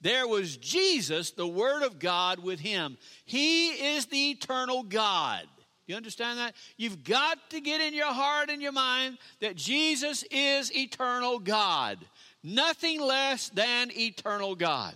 there 0.01 0.27
was 0.27 0.57
Jesus, 0.57 1.31
the 1.31 1.47
Word 1.47 1.83
of 1.83 1.99
God, 1.99 2.39
with 2.39 2.61
him. 2.61 2.97
He 3.27 3.69
is 3.69 4.07
the 4.07 4.31
eternal 4.31 4.83
God. 4.83 5.47
You 5.87 5.97
understand 5.97 6.39
that? 6.39 6.55
You've 6.79 7.05
got 7.05 7.51
to 7.51 7.61
get 7.61 7.83
in 7.83 7.93
your 7.93 8.13
heart 8.13 8.49
and 8.49 8.63
your 8.63 8.73
mind 8.73 9.19
that 9.41 9.57
Jesus 9.57 10.25
is 10.31 10.75
eternal 10.75 11.39
God, 11.39 11.99
nothing 12.43 13.01
less 13.01 13.51
than 13.51 13.91
eternal 13.93 14.55
God. 14.55 14.95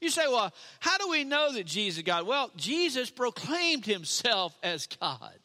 You 0.00 0.10
say, 0.10 0.28
well, 0.28 0.52
how 0.80 0.98
do 0.98 1.08
we 1.08 1.24
know 1.24 1.52
that 1.54 1.64
Jesus 1.64 1.98
is 1.98 2.02
God? 2.02 2.26
Well, 2.26 2.50
Jesus 2.56 3.08
proclaimed 3.08 3.86
himself 3.86 4.54
as 4.62 4.86
God. 4.86 5.38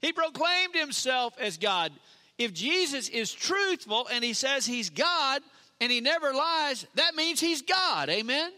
He 0.00 0.12
proclaimed 0.12 0.74
himself 0.74 1.34
as 1.38 1.56
God. 1.56 1.92
If 2.38 2.54
Jesus 2.54 3.08
is 3.08 3.32
truthful 3.32 4.08
and 4.12 4.24
he 4.24 4.32
says 4.32 4.64
he's 4.64 4.90
God 4.90 5.42
and 5.80 5.92
he 5.92 6.00
never 6.00 6.32
lies, 6.32 6.86
that 6.94 7.14
means 7.14 7.40
he's 7.40 7.62
God. 7.62 8.08
Amen? 8.08 8.50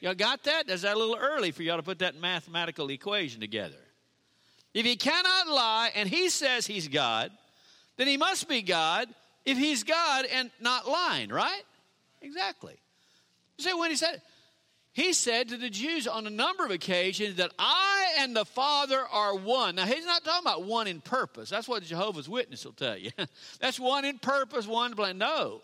Y'all 0.00 0.14
got 0.14 0.44
that? 0.44 0.66
that? 0.66 0.72
Is 0.74 0.82
that 0.82 0.96
a 0.96 0.98
little 0.98 1.16
early 1.16 1.50
for 1.50 1.62
y'all 1.62 1.78
to 1.78 1.82
put 1.82 2.00
that 2.00 2.14
mathematical 2.14 2.90
equation 2.90 3.40
together? 3.40 3.76
If 4.72 4.84
he 4.84 4.96
cannot 4.96 5.48
lie 5.48 5.90
and 5.94 6.08
he 6.08 6.28
says 6.28 6.66
he's 6.66 6.88
God, 6.88 7.30
then 7.96 8.06
he 8.06 8.16
must 8.16 8.48
be 8.48 8.62
God 8.62 9.08
if 9.44 9.56
he's 9.56 9.82
God 9.82 10.26
and 10.32 10.50
not 10.60 10.88
lying, 10.88 11.30
right? 11.30 11.62
Exactly. 12.22 12.76
You 13.56 13.64
say 13.64 13.74
when 13.74 13.90
he 13.90 13.96
said 13.96 14.20
he 14.94 15.12
said 15.12 15.48
to 15.48 15.56
the 15.56 15.70
Jews 15.70 16.06
on 16.06 16.24
a 16.24 16.30
number 16.30 16.64
of 16.64 16.70
occasions 16.70 17.36
that 17.36 17.50
I 17.58 18.14
and 18.20 18.34
the 18.34 18.44
Father 18.44 19.00
are 19.00 19.34
one. 19.34 19.74
Now, 19.74 19.86
he's 19.86 20.06
not 20.06 20.24
talking 20.24 20.46
about 20.46 20.62
one 20.62 20.86
in 20.86 21.00
purpose. 21.00 21.50
That's 21.50 21.66
what 21.66 21.82
Jehovah's 21.82 22.28
Witness 22.28 22.64
will 22.64 22.74
tell 22.74 22.96
you. 22.96 23.10
That's 23.60 23.80
one 23.80 24.04
in 24.04 24.20
purpose, 24.20 24.68
one 24.68 24.94
plan. 24.94 25.18
No. 25.18 25.62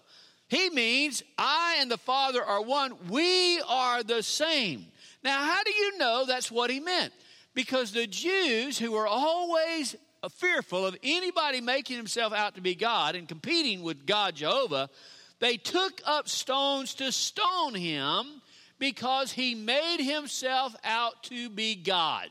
He 0.48 0.68
means 0.70 1.22
I 1.38 1.76
and 1.78 1.88
the 1.88 1.96
Father 1.96 2.42
are 2.42 2.60
one. 2.60 2.96
We 3.08 3.60
are 3.68 4.02
the 4.02 4.24
same. 4.24 4.86
Now, 5.22 5.38
how 5.44 5.62
do 5.62 5.70
you 5.70 5.98
know 5.98 6.24
that's 6.26 6.50
what 6.50 6.70
he 6.70 6.80
meant? 6.80 7.12
Because 7.54 7.92
the 7.92 8.08
Jews, 8.08 8.76
who 8.76 8.90
were 8.90 9.06
always 9.06 9.94
fearful 10.28 10.84
of 10.84 10.96
anybody 11.04 11.60
making 11.60 11.98
himself 11.98 12.32
out 12.32 12.56
to 12.56 12.60
be 12.60 12.74
God 12.74 13.14
and 13.14 13.28
competing 13.28 13.84
with 13.84 14.06
God 14.06 14.34
Jehovah, 14.34 14.90
they 15.38 15.56
took 15.56 16.00
up 16.04 16.28
stones 16.28 16.94
to 16.94 17.12
stone 17.12 17.74
him 17.74 18.39
because 18.80 19.30
he 19.30 19.54
made 19.54 19.98
himself 20.00 20.74
out 20.82 21.22
to 21.24 21.48
be 21.48 21.76
God. 21.76 22.26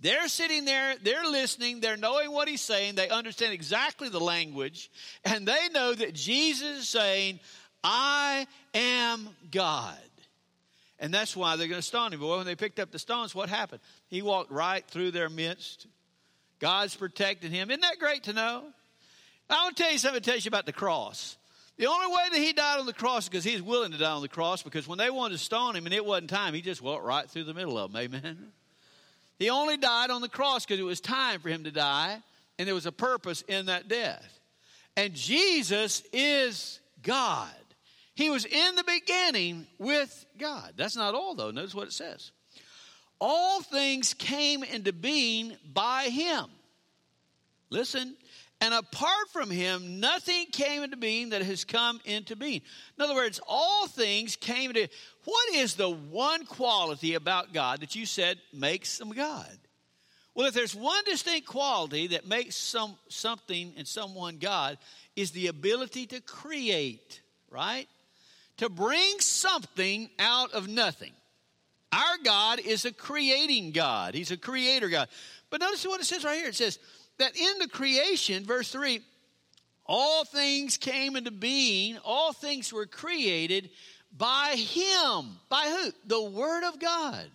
They're 0.00 0.28
sitting 0.28 0.64
there, 0.64 0.94
they're 1.02 1.24
listening, 1.24 1.80
they're 1.80 1.96
knowing 1.96 2.30
what 2.30 2.46
he's 2.46 2.60
saying, 2.60 2.94
they 2.94 3.08
understand 3.08 3.52
exactly 3.52 4.08
the 4.08 4.20
language, 4.20 4.90
and 5.24 5.48
they 5.48 5.68
know 5.72 5.94
that 5.94 6.14
Jesus 6.14 6.80
is 6.80 6.88
saying, 6.88 7.40
I 7.82 8.46
am 8.74 9.28
God. 9.50 9.96
And 11.00 11.14
that's 11.14 11.36
why 11.36 11.56
they're 11.56 11.68
going 11.68 11.80
to 11.80 11.86
stone 11.86 12.12
him. 12.12 12.20
But 12.20 12.28
when 12.28 12.46
they 12.46 12.56
picked 12.56 12.80
up 12.80 12.90
the 12.90 12.98
stones, 12.98 13.34
what 13.34 13.48
happened? 13.48 13.80
He 14.08 14.20
walked 14.20 14.50
right 14.50 14.84
through 14.86 15.12
their 15.12 15.28
midst. 15.28 15.86
God's 16.58 16.94
protecting 16.94 17.52
him. 17.52 17.70
Isn't 17.70 17.82
that 17.82 18.00
great 18.00 18.24
to 18.24 18.32
know? 18.32 18.64
I 19.48 19.62
want 19.64 19.76
to 19.76 19.82
tell 19.82 19.92
you 19.92 19.98
something, 19.98 20.20
to 20.20 20.30
tell 20.30 20.38
you 20.38 20.48
about 20.48 20.66
the 20.66 20.72
cross. 20.72 21.37
The 21.78 21.86
only 21.86 22.08
way 22.08 22.22
that 22.32 22.38
he 22.38 22.52
died 22.52 22.80
on 22.80 22.86
the 22.86 22.92
cross 22.92 23.24
is 23.24 23.28
because 23.28 23.44
he's 23.44 23.62
willing 23.62 23.92
to 23.92 23.98
die 23.98 24.10
on 24.10 24.22
the 24.22 24.28
cross 24.28 24.62
because 24.62 24.88
when 24.88 24.98
they 24.98 25.10
wanted 25.10 25.34
to 25.34 25.38
stone 25.38 25.76
him 25.76 25.86
and 25.86 25.94
it 25.94 26.04
wasn't 26.04 26.30
time, 26.30 26.52
he 26.52 26.60
just 26.60 26.82
walked 26.82 27.04
right 27.04 27.28
through 27.30 27.44
the 27.44 27.54
middle 27.54 27.78
of 27.78 27.92
them. 27.92 28.02
Amen. 28.02 28.52
He 29.38 29.48
only 29.48 29.76
died 29.76 30.10
on 30.10 30.20
the 30.20 30.28
cross 30.28 30.66
because 30.66 30.80
it 30.80 30.84
was 30.84 31.00
time 31.00 31.38
for 31.40 31.48
him 31.48 31.64
to 31.64 31.70
die 31.70 32.18
and 32.58 32.66
there 32.66 32.74
was 32.74 32.86
a 32.86 32.92
purpose 32.92 33.42
in 33.42 33.66
that 33.66 33.86
death. 33.88 34.40
And 34.96 35.14
Jesus 35.14 36.02
is 36.12 36.80
God. 37.02 37.48
He 38.16 38.30
was 38.30 38.44
in 38.44 38.74
the 38.74 38.82
beginning 38.82 39.68
with 39.78 40.26
God. 40.38 40.72
That's 40.76 40.96
not 40.96 41.14
all, 41.14 41.36
though. 41.36 41.52
Notice 41.52 41.76
what 41.76 41.86
it 41.86 41.92
says. 41.92 42.32
All 43.20 43.62
things 43.62 44.14
came 44.14 44.64
into 44.64 44.92
being 44.92 45.56
by 45.72 46.04
him. 46.04 46.46
Listen, 47.70 48.16
and 48.60 48.74
apart 48.74 49.30
from 49.32 49.50
him, 49.50 50.00
nothing 50.00 50.46
came 50.50 50.82
into 50.82 50.96
being 50.96 51.30
that 51.30 51.42
has 51.42 51.64
come 51.64 52.00
into 52.04 52.34
being. 52.34 52.60
In 52.96 53.04
other 53.04 53.14
words, 53.14 53.40
all 53.46 53.86
things 53.86 54.34
came 54.34 54.70
into. 54.70 54.88
What 55.24 55.54
is 55.54 55.74
the 55.74 55.90
one 55.90 56.44
quality 56.44 57.14
about 57.14 57.52
God 57.52 57.80
that 57.80 57.94
you 57.94 58.04
said 58.04 58.38
makes 58.52 59.00
him 59.00 59.10
God? 59.10 59.46
Well, 60.34 60.48
if 60.48 60.54
there's 60.54 60.74
one 60.74 61.04
distinct 61.04 61.46
quality 61.46 62.08
that 62.08 62.26
makes 62.26 62.56
some 62.56 62.96
something 63.08 63.74
and 63.76 63.86
someone 63.86 64.38
God, 64.38 64.78
is 65.14 65.30
the 65.32 65.48
ability 65.48 66.06
to 66.06 66.20
create, 66.20 67.20
right? 67.50 67.88
To 68.58 68.68
bring 68.68 69.20
something 69.20 70.10
out 70.18 70.52
of 70.52 70.68
nothing. 70.68 71.12
Our 71.92 72.18
God 72.22 72.60
is 72.60 72.84
a 72.84 72.92
creating 72.92 73.72
God. 73.72 74.14
He's 74.14 74.30
a 74.30 74.36
creator 74.36 74.88
God. 74.88 75.08
But 75.50 75.60
notice 75.60 75.86
what 75.86 76.00
it 76.00 76.04
says 76.04 76.24
right 76.24 76.36
here. 76.36 76.48
It 76.48 76.54
says, 76.54 76.78
that 77.18 77.36
in 77.36 77.58
the 77.58 77.68
creation, 77.68 78.44
verse 78.44 78.70
3, 78.70 79.00
all 79.86 80.24
things 80.24 80.76
came 80.76 81.16
into 81.16 81.30
being, 81.30 81.98
all 82.04 82.32
things 82.32 82.72
were 82.72 82.86
created 82.86 83.70
by 84.16 84.54
Him. 84.56 85.38
By 85.48 85.64
who? 85.64 85.92
The 86.06 86.22
Word 86.22 86.64
of 86.68 86.78
God. 86.78 87.26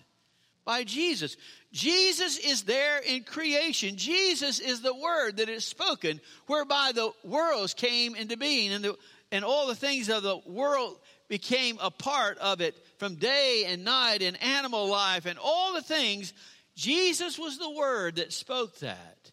By 0.65 0.83
Jesus. 0.83 1.35
Jesus 1.71 2.37
is 2.37 2.63
there 2.63 2.99
in 2.99 3.23
creation. 3.23 3.97
Jesus 3.97 4.59
is 4.59 4.81
the 4.81 4.95
Word 4.95 5.37
that 5.37 5.49
is 5.49 5.65
spoken, 5.65 6.21
whereby 6.45 6.91
the 6.93 7.11
worlds 7.23 7.73
came 7.73 8.15
into 8.15 8.37
being, 8.37 8.71
and, 8.71 8.85
the, 8.85 8.97
and 9.31 9.43
all 9.43 9.67
the 9.67 9.75
things 9.75 10.09
of 10.09 10.23
the 10.23 10.37
world 10.45 10.99
became 11.27 11.77
a 11.81 11.89
part 11.89 12.37
of 12.37 12.61
it 12.61 12.77
from 12.99 13.15
day 13.15 13.65
and 13.67 13.83
night 13.83 14.21
and 14.21 14.41
animal 14.41 14.87
life 14.87 15.25
and 15.25 15.39
all 15.39 15.73
the 15.73 15.81
things 15.81 16.31
Jesus 16.75 17.37
was 17.37 17.57
the 17.57 17.69
Word 17.69 18.17
that 18.17 18.33
spoke 18.33 18.79
that. 18.79 19.31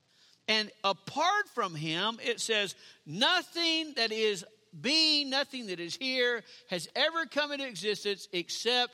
And 0.51 0.69
apart 0.83 1.49
from 1.55 1.77
him, 1.77 2.19
it 2.21 2.41
says, 2.41 2.75
nothing 3.07 3.95
that 3.95 4.11
is 4.11 4.45
being, 4.81 5.31
nothing 5.31 5.69
that 5.69 5.79
is 5.79 5.95
here 5.95 6.43
has 6.69 6.89
ever 6.97 7.25
come 7.27 7.53
into 7.53 7.69
existence 7.69 8.27
except 8.33 8.93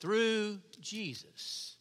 through 0.00 0.58
Jesus. 0.82 1.76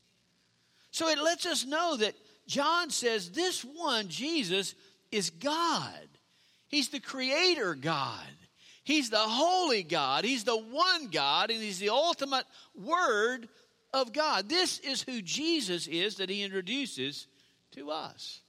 So 0.91 1.09
it 1.09 1.19
lets 1.19 1.45
us 1.45 1.65
know 1.65 1.97
that 1.97 2.15
John 2.47 2.89
says 2.89 3.31
this 3.31 3.65
one, 3.65 4.07
Jesus, 4.07 4.75
is 5.11 5.29
God. 5.29 6.07
He's 6.69 6.87
the 6.87 7.01
creator 7.01 7.75
God. 7.75 8.23
He's 8.85 9.09
the 9.09 9.17
holy 9.17 9.83
God. 9.83 10.23
He's 10.23 10.45
the 10.45 10.55
one 10.57 11.09
God, 11.11 11.51
and 11.51 11.61
He's 11.61 11.79
the 11.79 11.89
ultimate 11.89 12.45
Word 12.73 13.49
of 13.93 14.13
God. 14.13 14.47
This 14.47 14.79
is 14.79 15.01
who 15.01 15.21
Jesus 15.21 15.85
is 15.85 16.15
that 16.15 16.29
He 16.29 16.43
introduces 16.43 17.27
to 17.71 17.91
us. 17.91 18.39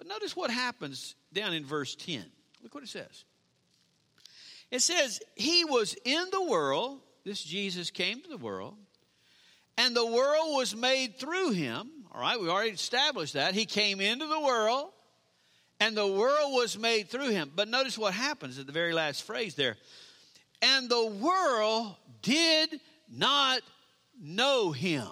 But 0.00 0.08
notice 0.08 0.34
what 0.34 0.50
happens 0.50 1.14
down 1.30 1.52
in 1.52 1.62
verse 1.62 1.94
10. 1.94 2.24
Look 2.62 2.74
what 2.74 2.82
it 2.82 2.88
says. 2.88 3.26
It 4.70 4.80
says, 4.80 5.20
He 5.36 5.66
was 5.66 5.94
in 6.06 6.24
the 6.32 6.42
world, 6.42 7.00
this 7.22 7.42
Jesus 7.44 7.90
came 7.90 8.22
to 8.22 8.28
the 8.30 8.38
world, 8.38 8.76
and 9.76 9.94
the 9.94 10.06
world 10.06 10.56
was 10.56 10.74
made 10.74 11.18
through 11.18 11.50
him. 11.50 11.90
All 12.14 12.20
right, 12.22 12.40
we 12.40 12.48
already 12.48 12.70
established 12.70 13.34
that. 13.34 13.52
He 13.52 13.66
came 13.66 14.00
into 14.00 14.26
the 14.26 14.40
world, 14.40 14.88
and 15.80 15.94
the 15.94 16.06
world 16.06 16.54
was 16.54 16.78
made 16.78 17.10
through 17.10 17.28
him. 17.28 17.52
But 17.54 17.68
notice 17.68 17.98
what 17.98 18.14
happens 18.14 18.58
at 18.58 18.64
the 18.64 18.72
very 18.72 18.94
last 18.94 19.24
phrase 19.24 19.54
there. 19.54 19.76
And 20.62 20.88
the 20.88 21.08
world 21.08 21.94
did 22.22 22.80
not 23.14 23.60
know 24.18 24.72
him. 24.72 25.10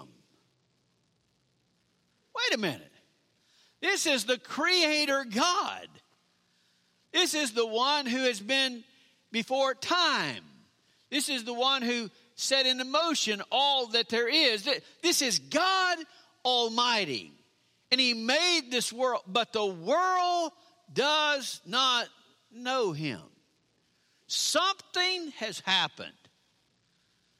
Wait 2.33 2.55
a 2.55 2.57
minute. 2.57 2.88
This 3.81 4.05
is 4.05 4.25
the 4.25 4.37
Creator 4.37 5.25
God. 5.33 5.87
This 7.11 7.33
is 7.33 7.53
the 7.53 7.65
one 7.65 8.05
who 8.05 8.19
has 8.19 8.39
been 8.39 8.83
before 9.31 9.73
time. 9.73 10.43
This 11.09 11.29
is 11.29 11.43
the 11.43 11.53
one 11.53 11.81
who 11.81 12.09
set 12.35 12.65
into 12.65 12.85
motion 12.85 13.41
all 13.51 13.87
that 13.87 14.09
there 14.09 14.27
is. 14.27 14.67
This 15.01 15.21
is 15.21 15.39
God 15.39 15.97
Almighty. 16.45 17.33
And 17.91 17.99
He 17.99 18.13
made 18.13 18.69
this 18.69 18.93
world, 18.93 19.23
but 19.27 19.53
the 19.53 19.65
world 19.65 20.51
does 20.93 21.61
not 21.65 22.07
know 22.51 22.91
Him. 22.91 23.21
Something 24.27 25.31
has 25.37 25.59
happened. 25.61 26.11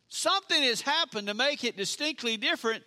Something 0.07 0.63
has 0.63 0.81
happened 0.81 1.27
to 1.27 1.35
make 1.35 1.63
it 1.63 1.77
distinctly 1.77 2.35
different 2.35 2.83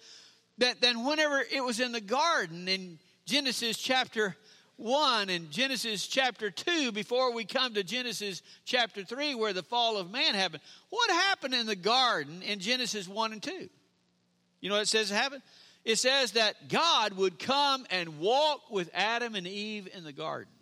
that, 0.59 0.80
than 0.80 1.04
whenever 1.04 1.40
it 1.40 1.62
was 1.62 1.78
in 1.78 1.92
the 1.92 2.00
garden 2.00 2.66
in 2.66 2.99
Genesis 3.32 3.78
chapter 3.78 4.36
1 4.76 5.30
and 5.30 5.50
Genesis 5.50 6.06
chapter 6.06 6.50
2 6.50 6.92
before 6.92 7.32
we 7.32 7.46
come 7.46 7.72
to 7.72 7.82
Genesis 7.82 8.42
chapter 8.66 9.04
3 9.04 9.36
where 9.36 9.54
the 9.54 9.62
fall 9.62 9.96
of 9.96 10.10
man 10.10 10.34
happened. 10.34 10.62
What 10.90 11.10
happened 11.10 11.54
in 11.54 11.64
the 11.64 11.74
garden 11.74 12.42
in 12.42 12.58
Genesis 12.58 13.08
1 13.08 13.32
and 13.32 13.42
2? 13.42 13.70
You 14.60 14.68
know 14.68 14.74
what 14.74 14.82
it 14.82 14.88
says 14.88 15.08
happened? 15.08 15.40
It 15.82 15.96
says 15.96 16.32
that 16.32 16.68
God 16.68 17.14
would 17.14 17.38
come 17.38 17.86
and 17.88 18.18
walk 18.18 18.70
with 18.70 18.90
Adam 18.92 19.34
and 19.34 19.46
Eve 19.46 19.88
in 19.94 20.04
the 20.04 20.12
garden. 20.12 20.52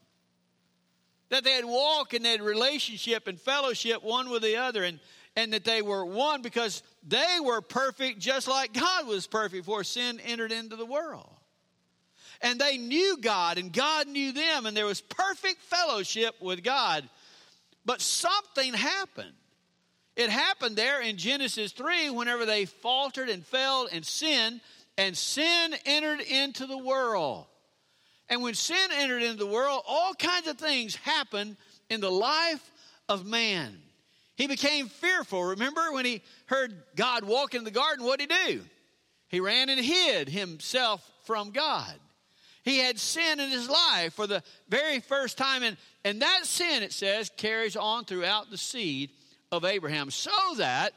That 1.30 1.42
they'd 1.42 1.64
walk 1.64 2.14
in 2.14 2.22
that 2.22 2.40
relationship 2.40 3.26
and 3.26 3.40
fellowship 3.40 4.04
one 4.04 4.30
with 4.30 4.42
the 4.42 4.58
other 4.58 4.84
and, 4.84 5.00
and 5.34 5.52
that 5.54 5.64
they 5.64 5.82
were 5.82 6.04
one 6.04 6.40
because 6.40 6.84
they 7.04 7.38
were 7.42 7.62
perfect 7.62 8.20
just 8.20 8.46
like 8.46 8.72
God 8.72 9.08
was 9.08 9.26
perfect 9.26 9.66
before 9.66 9.82
sin 9.82 10.20
entered 10.20 10.52
into 10.52 10.76
the 10.76 10.86
world 10.86 11.34
and 12.42 12.58
they 12.58 12.78
knew 12.78 13.18
God, 13.20 13.58
and 13.58 13.72
God 13.72 14.08
knew 14.08 14.32
them, 14.32 14.66
and 14.66 14.76
there 14.76 14.86
was 14.86 15.00
perfect 15.00 15.62
fellowship 15.62 16.34
with 16.40 16.62
God. 16.62 17.08
But 17.84 18.00
something 18.00 18.74
happened. 18.74 19.32
It 20.16 20.30
happened 20.30 20.76
there 20.76 21.00
in 21.00 21.16
Genesis 21.16 21.72
3 21.72 22.10
whenever 22.10 22.44
they 22.44 22.64
faltered 22.64 23.28
and 23.28 23.44
fell 23.44 23.88
and 23.90 24.04
sinned, 24.04 24.60
and 24.98 25.16
sin 25.16 25.74
entered 25.86 26.20
into 26.20 26.66
the 26.66 26.78
world. 26.78 27.46
And 28.28 28.42
when 28.42 28.54
sin 28.54 28.90
entered 28.92 29.22
into 29.22 29.38
the 29.38 29.46
world, 29.46 29.82
all 29.86 30.14
kinds 30.14 30.46
of 30.46 30.58
things 30.58 30.94
happened 30.96 31.56
in 31.88 32.00
the 32.00 32.10
life 32.10 32.70
of 33.08 33.26
man. 33.26 33.76
He 34.36 34.46
became 34.46 34.88
fearful. 34.88 35.42
Remember 35.42 35.92
when 35.92 36.04
he 36.04 36.22
heard 36.46 36.74
God 36.96 37.24
walk 37.24 37.54
in 37.54 37.64
the 37.64 37.70
garden, 37.70 38.04
what 38.04 38.20
did 38.20 38.32
he 38.32 38.54
do? 38.54 38.64
He 39.28 39.40
ran 39.40 39.68
and 39.68 39.80
hid 39.80 40.28
himself 40.28 41.08
from 41.24 41.50
God. 41.50 41.94
He 42.70 42.78
had 42.78 43.00
sin 43.00 43.40
in 43.40 43.50
his 43.50 43.68
life 43.68 44.14
for 44.14 44.28
the 44.28 44.44
very 44.68 45.00
first 45.00 45.36
time. 45.36 45.64
And, 45.64 45.76
and 46.04 46.22
that 46.22 46.46
sin, 46.46 46.84
it 46.84 46.92
says, 46.92 47.28
carries 47.36 47.74
on 47.74 48.04
throughout 48.04 48.48
the 48.48 48.56
seed 48.56 49.10
of 49.50 49.64
Abraham. 49.64 50.12
So 50.12 50.30
that 50.58 50.92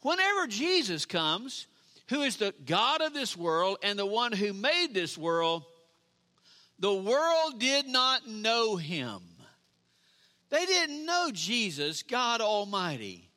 whenever 0.00 0.48
Jesus 0.48 1.06
comes, 1.06 1.68
who 2.08 2.22
is 2.22 2.38
the 2.38 2.52
God 2.66 3.02
of 3.02 3.14
this 3.14 3.36
world 3.36 3.78
and 3.84 3.96
the 3.96 4.04
one 4.04 4.32
who 4.32 4.52
made 4.52 4.88
this 4.94 5.16
world, 5.16 5.62
the 6.80 6.92
world 6.92 7.60
did 7.60 7.86
not 7.86 8.26
know 8.26 8.74
him. 8.74 9.20
They 10.50 10.66
didn't 10.66 11.06
know 11.06 11.30
Jesus, 11.32 12.02
God 12.02 12.40
Almighty. 12.40 13.30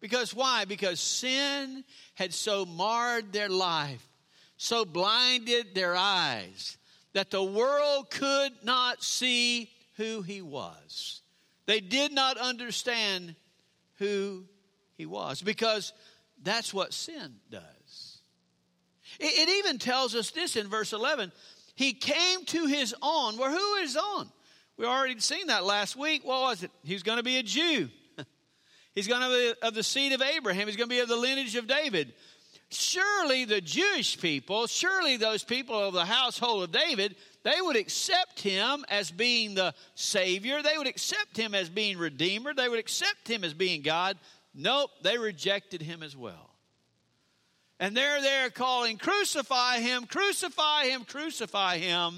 Because 0.00 0.34
why? 0.34 0.64
Because 0.64 1.00
sin 1.00 1.84
had 2.14 2.32
so 2.32 2.64
marred 2.64 3.34
their 3.34 3.50
life, 3.50 4.08
so 4.56 4.86
blinded 4.86 5.74
their 5.74 5.94
eyes 5.94 6.78
that 7.16 7.30
the 7.30 7.42
world 7.42 8.10
could 8.10 8.52
not 8.62 9.02
see 9.02 9.70
who 9.96 10.20
he 10.20 10.42
was. 10.42 11.22
They 11.64 11.80
did 11.80 12.12
not 12.12 12.36
understand 12.36 13.34
who 13.94 14.44
he 14.98 15.06
was 15.06 15.40
because 15.40 15.94
that's 16.42 16.74
what 16.74 16.92
sin 16.92 17.36
does. 17.50 18.20
It, 19.18 19.48
it, 19.48 19.48
even 19.48 19.78
tells 19.78 20.14
us 20.14 20.30
this 20.30 20.56
in 20.56 20.68
verse 20.68 20.92
11 20.92 21.32
He 21.74 21.94
came 21.94 22.44
to 22.44 22.66
his 22.66 22.94
own. 23.00 23.38
Well, 23.38 23.50
who 23.50 23.74
is 23.76 23.96
on? 23.96 24.30
We 24.76 24.84
already 24.84 25.18
seen 25.18 25.46
that 25.46 25.64
last 25.64 25.96
week. 25.96 26.22
What 26.22 26.42
was 26.42 26.64
it? 26.64 26.70
He's 26.84 27.02
going 27.02 27.16
to 27.16 27.24
be 27.24 27.38
a 27.38 27.42
Jew. 27.42 27.88
He's 28.94 29.08
going 29.08 29.22
to 29.22 29.28
be 29.28 29.66
of 29.66 29.72
the 29.72 29.82
seed 29.82 30.12
of 30.12 30.20
Abraham. 30.20 30.66
He's 30.66 30.76
going 30.76 30.90
to 30.90 30.94
be 30.94 31.00
of 31.00 31.08
the 31.08 31.16
lineage 31.16 31.56
of 31.56 31.66
David 31.66 32.12
surely 32.70 33.44
the 33.44 33.60
Jewish 33.60 34.20
people, 34.20 34.66
surely 34.66 35.16
those 35.16 35.44
people 35.44 35.78
of 35.78 35.94
the 35.94 36.04
household 36.04 36.64
of 36.64 36.72
David, 36.72 37.16
they 37.42 37.60
would 37.60 37.76
accept 37.76 38.40
him 38.40 38.84
as 38.88 39.10
being 39.10 39.54
the 39.54 39.74
Savior. 39.94 40.62
They 40.62 40.76
would 40.76 40.88
accept 40.88 41.36
him 41.36 41.54
as 41.54 41.68
being 41.68 41.98
Redeemer. 41.98 42.54
They 42.54 42.68
would 42.68 42.78
accept 42.78 43.28
him 43.28 43.44
as 43.44 43.54
being 43.54 43.82
God. 43.82 44.18
Nope, 44.54 44.90
they 45.02 45.18
rejected 45.18 45.82
him 45.82 46.02
as 46.02 46.16
well. 46.16 46.50
And 47.78 47.96
they're 47.96 48.22
there 48.22 48.50
calling, 48.50 48.96
Crucify 48.96 49.80
him, 49.80 50.06
crucify 50.06 50.86
him, 50.86 51.04
crucify 51.04 51.76
him 51.78 52.14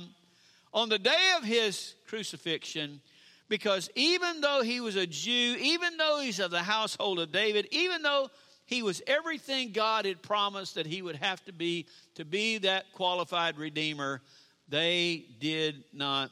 on 0.73 0.89
the 0.89 0.99
day 0.99 1.33
of 1.37 1.45
his 1.45 1.95
crucifixion. 2.07 3.01
Because 3.49 3.91
even 3.97 4.41
though 4.41 4.63
he 4.63 4.81
was 4.81 4.97
a 4.97 5.07
Jew, 5.07 5.57
even 5.59 5.97
though 5.97 6.21
he's 6.21 6.39
of 6.39 6.51
the 6.51 6.63
household 6.63 7.19
of 7.19 7.33
David, 7.33 7.67
even 7.71 8.03
though 8.03 8.31
he 8.69 8.83
was 8.83 9.01
everything 9.07 9.73
God 9.73 10.05
had 10.05 10.21
promised 10.21 10.75
that 10.75 10.85
he 10.85 11.01
would 11.01 11.17
have 11.17 11.43
to 11.47 11.53
be 11.55 11.87
to 12.17 12.27
be 12.27 12.59
that 12.59 12.93
qualified 12.93 13.57
redeemer. 13.57 14.21
They 14.69 15.25
did 15.41 15.85
not 15.95 16.31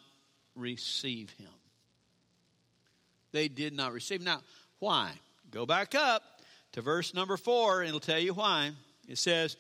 receive 0.55 1.31
him. 1.39 1.49
They 3.33 3.49
did 3.49 3.73
not 3.73 3.95
receive. 3.95 4.21
Now, 4.21 4.43
why? 4.81 5.13
Go 5.51 5.65
back 5.65 5.95
up 5.95 6.23
to 6.73 6.83
verse 6.83 7.15
number 7.15 7.39
four, 7.39 7.81
and 7.81 7.89
it'll 7.89 8.01
tell 8.01 8.19
you 8.19 8.35
why. 8.35 8.73
It 9.09 9.17
says, 9.17 9.57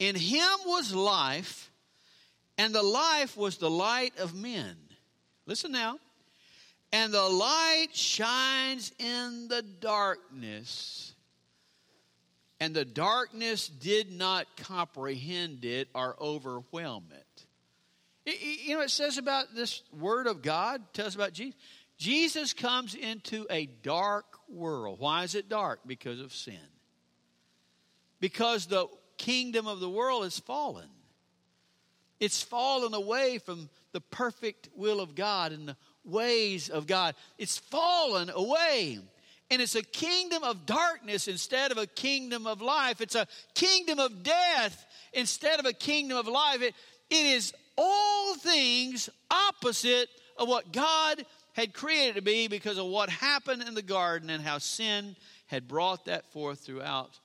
In 0.00 0.16
him 0.16 0.50
was 0.66 0.92
life, 0.92 1.70
and 2.58 2.74
the 2.74 2.82
life 2.82 3.36
was 3.36 3.58
the 3.58 3.70
light 3.70 4.18
of 4.18 4.34
men. 4.34 4.76
Listen 5.46 5.70
now. 5.70 6.00
And 6.92 7.14
the 7.14 7.22
light 7.22 7.88
shines 7.92 8.90
in 8.98 9.46
the 9.46 9.62
darkness, 9.62 11.12
and 12.60 12.74
the 12.74 12.84
darkness 12.84 13.68
did 13.68 14.10
not 14.12 14.46
comprehend 14.56 15.64
it 15.64 15.88
or 15.94 16.16
overwhelm 16.20 17.04
it. 17.12 17.46
You 18.66 18.76
know, 18.76 18.82
it 18.82 18.90
says 18.90 19.18
about 19.18 19.54
this 19.54 19.82
word 19.92 20.26
of 20.26 20.42
God, 20.42 20.82
tells 20.92 21.14
about 21.14 21.32
Jesus. 21.32 21.58
Jesus 21.96 22.52
comes 22.52 22.94
into 22.94 23.46
a 23.50 23.66
dark 23.66 24.26
world. 24.48 24.98
Why 24.98 25.22
is 25.22 25.34
it 25.34 25.48
dark? 25.48 25.80
Because 25.86 26.20
of 26.20 26.34
sin. 26.34 26.58
Because 28.20 28.66
the 28.66 28.88
kingdom 29.16 29.66
of 29.66 29.80
the 29.80 29.88
world 29.88 30.24
has 30.24 30.38
fallen. 30.38 30.88
It's 32.18 32.42
fallen 32.42 32.94
away 32.94 33.38
from 33.38 33.68
the 33.92 34.00
perfect 34.00 34.70
will 34.74 35.00
of 35.00 35.14
God 35.14 35.52
and 35.52 35.68
the 35.68 35.76
ways 36.04 36.68
of 36.68 36.86
God. 36.86 37.14
It's 37.38 37.58
fallen 37.58 38.30
away. 38.30 38.98
And 39.50 39.62
it's 39.62 39.76
a 39.76 39.82
kingdom 39.82 40.42
of 40.42 40.66
darkness 40.66 41.28
instead 41.28 41.70
of 41.70 41.78
a 41.78 41.86
kingdom 41.86 42.46
of 42.46 42.60
life. 42.60 43.00
It's 43.00 43.14
a 43.14 43.28
kingdom 43.54 44.00
of 44.00 44.22
death 44.22 44.86
instead 45.12 45.60
of 45.60 45.66
a 45.66 45.72
kingdom 45.72 46.18
of 46.18 46.26
life. 46.26 46.62
It, 46.62 46.74
It 47.10 47.26
is 47.26 47.54
all 47.76 48.34
things 48.36 49.08
opposite 49.30 50.08
of 50.36 50.48
what 50.48 50.72
God 50.72 51.24
had 51.52 51.72
created 51.72 52.16
to 52.16 52.22
be 52.22 52.48
because 52.48 52.78
of 52.78 52.86
what 52.86 53.08
happened 53.08 53.62
in 53.62 53.74
the 53.74 53.82
garden 53.82 54.30
and 54.30 54.42
how 54.42 54.58
sin 54.58 55.16
had 55.46 55.68
brought 55.68 56.06
that 56.06 56.30
forth 56.32 56.60
throughout 56.60 57.18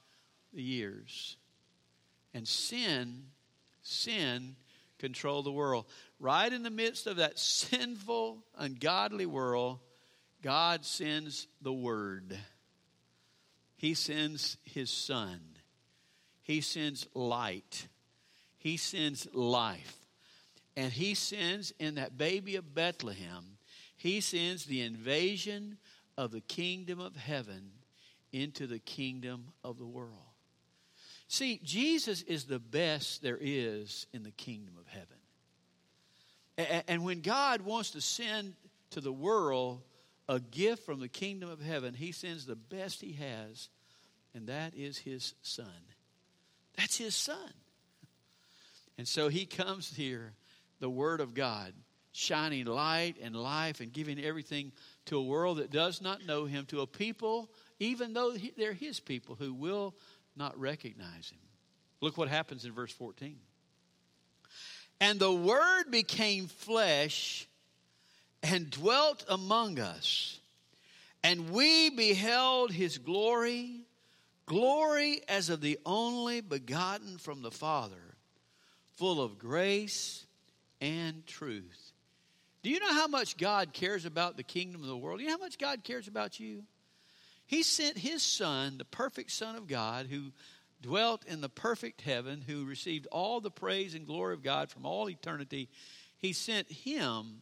the 0.54 0.62
years. 0.62 1.38
And 2.34 2.48
sin, 2.48 3.24
sin 3.82 4.56
controlled 5.00 5.46
the 5.46 5.52
world. 5.52 5.86
Right 6.20 6.52
in 6.52 6.64
the 6.64 6.70
midst 6.70 7.08
of 7.08 7.18
that 7.18 7.40
sinful, 7.40 8.44
ungodly 8.58 9.26
world, 9.26 9.80
God 10.42 10.86
sends 10.86 11.48
the 11.62 11.74
Word. 11.74 12.38
He 13.76 13.94
sends 13.94 14.58
His 14.64 14.90
Son. 14.90 15.40
He 16.42 16.62
sends 16.62 17.08
light. 17.14 17.88
He 18.58 18.78
sends 18.78 19.28
life. 19.34 19.98
And 20.76 20.92
He 20.92 21.14
sends 21.14 21.74
in 21.80 21.96
that 21.96 22.18
baby 22.18 22.56
of 22.56 22.74
Bethlehem, 22.74 23.58
He 23.96 24.22
sends 24.22 24.66
the 24.66 24.82
invasion 24.82 25.78
of 26.18 26.32
the 26.32 26.42
kingdom 26.42 27.00
of 27.00 27.16
heaven 27.16 27.72
into 28.32 28.68
the 28.68 28.80
kingdom 28.80 29.46
of 29.64 29.78
the 29.78 29.86
world. 29.86 30.18
See, 31.28 31.62
Jesus 31.64 32.22
is 32.24 32.46
the 32.46 32.60
best 32.60 33.22
there 33.22 33.38
is 33.40 34.06
in 34.14 34.24
the 34.24 34.32
kingdom 34.32 34.76
of 34.78 34.88
heaven. 34.88 36.84
And 36.88 37.04
when 37.06 37.22
God 37.22 37.62
wants 37.62 37.92
to 37.92 38.02
send 38.02 38.54
to 38.92 39.00
the 39.00 39.14
world 39.14 39.82
a 40.32 40.40
gift 40.40 40.86
from 40.86 41.02
the 41.02 41.10
kingdom 41.10 41.50
of 41.50 41.62
heaven, 41.62 41.94
He 41.94 42.14
sends 42.14 42.46
the 42.46 42.56
best 42.56 43.02
He 43.02 43.12
has, 43.14 43.68
and 44.34 44.48
that 44.48 44.74
is 44.74 44.98
His 44.98 45.34
Son. 45.42 45.66
That's 46.78 46.98
His 46.98 47.14
Son. 47.14 47.52
And 48.98 49.06
so 49.06 49.28
He 49.28 49.46
comes 49.46 49.94
here, 49.94 50.32
the 50.80 50.90
Word 50.90 51.20
of 51.20 51.34
God, 51.34 51.74
shining 52.14 52.66
light 52.66 53.18
and 53.22 53.36
life 53.36 53.82
and 53.82 53.92
giving 53.92 54.24
everything 54.24 54.72
to 55.08 55.18
a 55.18 55.22
world 55.22 55.58
that 55.58 55.70
does 55.70 56.02
not 56.02 56.26
know 56.26 56.46
Him, 56.46 56.66
to 56.68 56.80
a 56.80 56.88
people, 56.88 57.52
even 57.80 58.14
though 58.14 58.34
they're 58.56 58.72
His 58.72 59.02
people, 59.02 59.36
who 59.36 59.54
will 59.54 59.96
not 60.38 60.58
recognize 60.58 61.30
Him. 61.30 61.40
Look 62.00 62.18
what 62.18 62.30
happens 62.30 62.64
in 62.64 62.72
verse 62.72 62.94
14. 62.94 63.36
And 65.02 65.20
the 65.20 65.34
Word 65.34 65.92
became 65.92 66.48
flesh 66.48 67.50
and 68.44 68.70
dwelt 68.70 69.24
among 69.28 69.80
us. 69.80 70.40
And 71.24 71.52
we 71.52 71.90
beheld 71.90 72.72
his 72.72 72.98
glory, 72.98 73.82
glory 74.46 75.22
as 75.28 75.50
of 75.50 75.62
the 75.62 75.80
only 75.86 76.42
begotten 76.42 77.18
from 77.18 77.42
the 77.42 77.52
Father, 77.52 78.16
full 78.98 79.22
of 79.22 79.38
grace 79.38 80.26
and 80.80 81.26
truth. 81.28 81.92
Do 82.64 82.70
you 82.70 82.80
know 82.80 82.94
how 82.94 83.08
much 83.08 83.38
God 83.38 83.74
cares 83.74 84.06
about 84.06 84.38
the 84.38 84.44
kingdom 84.44 84.82
of 84.82 84.88
the 84.88 84.98
world? 84.98 85.20
Do 85.20 85.24
you 85.24 85.30
know 85.30 85.38
how 85.38 85.44
much 85.44 85.58
God 85.58 85.84
cares 85.84 86.08
about 86.08 86.40
you? 86.40 86.64
He 87.46 87.64
sent 87.64 87.98
his 87.98 88.24
Son, 88.24 88.78
the 88.78 88.86
perfect 88.86 89.32
Son 89.32 89.56
of 89.56 89.68
God, 89.68 90.08
who 90.08 90.32
dwelt 90.82 91.26
in 91.26 91.42
the 91.42 91.50
perfect 91.50 92.02
heaven, 92.02 92.42
who 92.46 92.66
received 92.66 93.08
all 93.12 93.42
the 93.42 93.52
praise 93.52 93.94
and 93.94 94.08
glory 94.08 94.34
of 94.34 94.44
God 94.44 94.70
from 94.70 94.86
all 94.86 95.10
eternity, 95.10 95.70
he 96.18 96.34
sent 96.34 96.72
him 96.72 97.42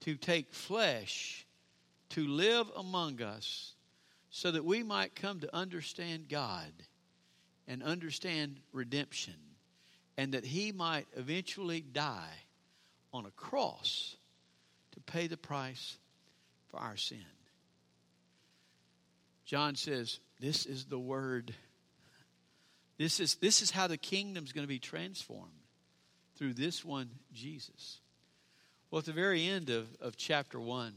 to 0.00 0.16
take 0.16 0.52
flesh, 0.52 1.46
to 2.10 2.26
live 2.26 2.70
among 2.76 3.22
us, 3.22 3.74
so 4.30 4.50
that 4.50 4.64
we 4.64 4.82
might 4.82 5.14
come 5.14 5.40
to 5.40 5.54
understand 5.54 6.28
God 6.28 6.72
and 7.66 7.82
understand 7.82 8.60
redemption, 8.72 9.34
and 10.16 10.34
that 10.34 10.44
he 10.44 10.72
might 10.72 11.06
eventually 11.16 11.80
die 11.80 12.44
on 13.12 13.26
a 13.26 13.30
cross 13.30 14.16
to 14.92 15.00
pay 15.00 15.26
the 15.26 15.36
price 15.36 15.98
for 16.68 16.78
our 16.78 16.96
sin. 16.96 17.24
John 19.44 19.74
says, 19.74 20.20
This 20.38 20.66
is 20.66 20.84
the 20.84 20.98
word 20.98 21.54
this 23.00 23.18
is, 23.18 23.36
this 23.36 23.62
is 23.62 23.70
how 23.70 23.86
the 23.86 23.96
kingdom 23.96 24.44
is 24.44 24.52
going 24.52 24.64
to 24.64 24.68
be 24.68 24.78
transformed 24.78 25.64
through 26.36 26.52
this 26.52 26.84
one, 26.84 27.08
Jesus. 27.32 27.98
Well, 28.90 28.98
at 28.98 29.04
the 29.04 29.12
very 29.12 29.46
end 29.46 29.70
of, 29.70 29.86
of 30.00 30.16
chapter 30.16 30.58
1, 30.58 30.92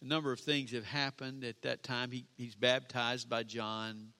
a 0.00 0.04
number 0.04 0.30
of 0.30 0.38
things 0.38 0.70
have 0.70 0.84
happened 0.84 1.42
at 1.42 1.62
that 1.62 1.82
time. 1.82 2.12
He, 2.12 2.26
he's 2.36 2.54
baptized 2.54 3.28
by 3.28 3.42
John. 3.42 4.12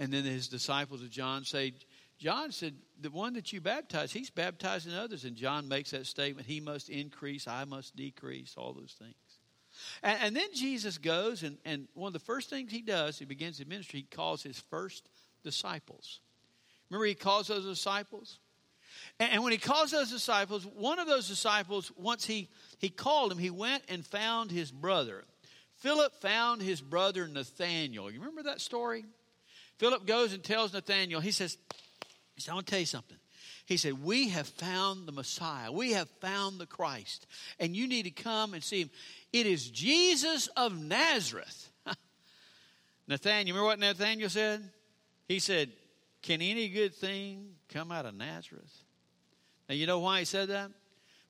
And 0.00 0.12
then 0.12 0.24
his 0.24 0.48
disciples 0.48 1.02
of 1.02 1.10
John 1.10 1.44
say, 1.44 1.74
John 2.18 2.50
said, 2.50 2.74
The 3.00 3.10
one 3.10 3.34
that 3.34 3.52
you 3.52 3.60
baptize, 3.60 4.12
he's 4.12 4.30
baptizing 4.30 4.92
others. 4.92 5.24
And 5.24 5.36
John 5.36 5.68
makes 5.68 5.92
that 5.92 6.06
statement, 6.06 6.46
He 6.46 6.58
must 6.58 6.88
increase, 6.88 7.46
I 7.46 7.64
must 7.64 7.94
decrease, 7.94 8.54
all 8.56 8.72
those 8.72 8.96
things. 8.98 9.14
And, 10.02 10.18
and 10.20 10.36
then 10.36 10.48
Jesus 10.52 10.98
goes, 10.98 11.44
and, 11.44 11.58
and 11.64 11.86
one 11.94 12.08
of 12.08 12.12
the 12.12 12.18
first 12.18 12.50
things 12.50 12.72
he 12.72 12.82
does, 12.82 13.18
he 13.18 13.24
begins 13.24 13.58
his 13.58 13.66
ministry, 13.66 14.00
he 14.00 14.16
calls 14.16 14.42
his 14.42 14.58
first 14.58 15.08
disciples. 15.44 16.20
Remember, 16.90 17.06
he 17.06 17.14
calls 17.14 17.46
those 17.46 17.64
disciples? 17.64 18.38
And 19.18 19.42
when 19.42 19.52
he 19.52 19.58
calls 19.58 19.90
those 19.90 20.10
disciples, 20.10 20.66
one 20.66 20.98
of 20.98 21.06
those 21.06 21.28
disciples, 21.28 21.92
once 21.96 22.24
he, 22.24 22.48
he 22.78 22.88
called 22.88 23.32
him, 23.32 23.38
he 23.38 23.50
went 23.50 23.82
and 23.88 24.04
found 24.04 24.50
his 24.50 24.70
brother. 24.70 25.24
Philip 25.76 26.14
found 26.20 26.62
his 26.62 26.80
brother 26.80 27.26
Nathaniel. 27.26 28.10
You 28.10 28.20
remember 28.20 28.44
that 28.44 28.60
story? 28.60 29.04
Philip 29.78 30.06
goes 30.06 30.32
and 30.32 30.42
tells 30.42 30.72
Nathaniel, 30.72 31.20
he 31.20 31.32
says, 31.32 31.58
he 32.34 32.40
said, 32.40 32.52
I 32.52 32.54
want 32.54 32.66
to 32.66 32.70
tell 32.70 32.80
you 32.80 32.86
something. 32.86 33.16
He 33.66 33.76
said, 33.76 34.02
We 34.02 34.28
have 34.30 34.46
found 34.48 35.06
the 35.06 35.12
Messiah. 35.12 35.70
We 35.70 35.92
have 35.92 36.08
found 36.20 36.58
the 36.58 36.66
Christ. 36.66 37.26
And 37.58 37.76
you 37.76 37.86
need 37.86 38.04
to 38.04 38.10
come 38.10 38.54
and 38.54 38.62
see 38.62 38.82
him. 38.82 38.90
It 39.32 39.46
is 39.46 39.68
Jesus 39.70 40.48
of 40.56 40.78
Nazareth. 40.78 41.70
Nathaniel, 43.08 43.56
remember 43.56 43.66
what 43.66 43.78
Nathaniel 43.78 44.28
said? 44.28 44.68
He 45.28 45.38
said, 45.38 45.70
can 46.22 46.40
any 46.40 46.68
good 46.68 46.94
thing 46.94 47.56
come 47.72 47.90
out 47.92 48.06
of 48.06 48.14
Nazareth? 48.14 48.84
Now, 49.68 49.74
you 49.74 49.86
know 49.86 50.00
why 50.00 50.20
he 50.20 50.24
said 50.24 50.48
that? 50.48 50.70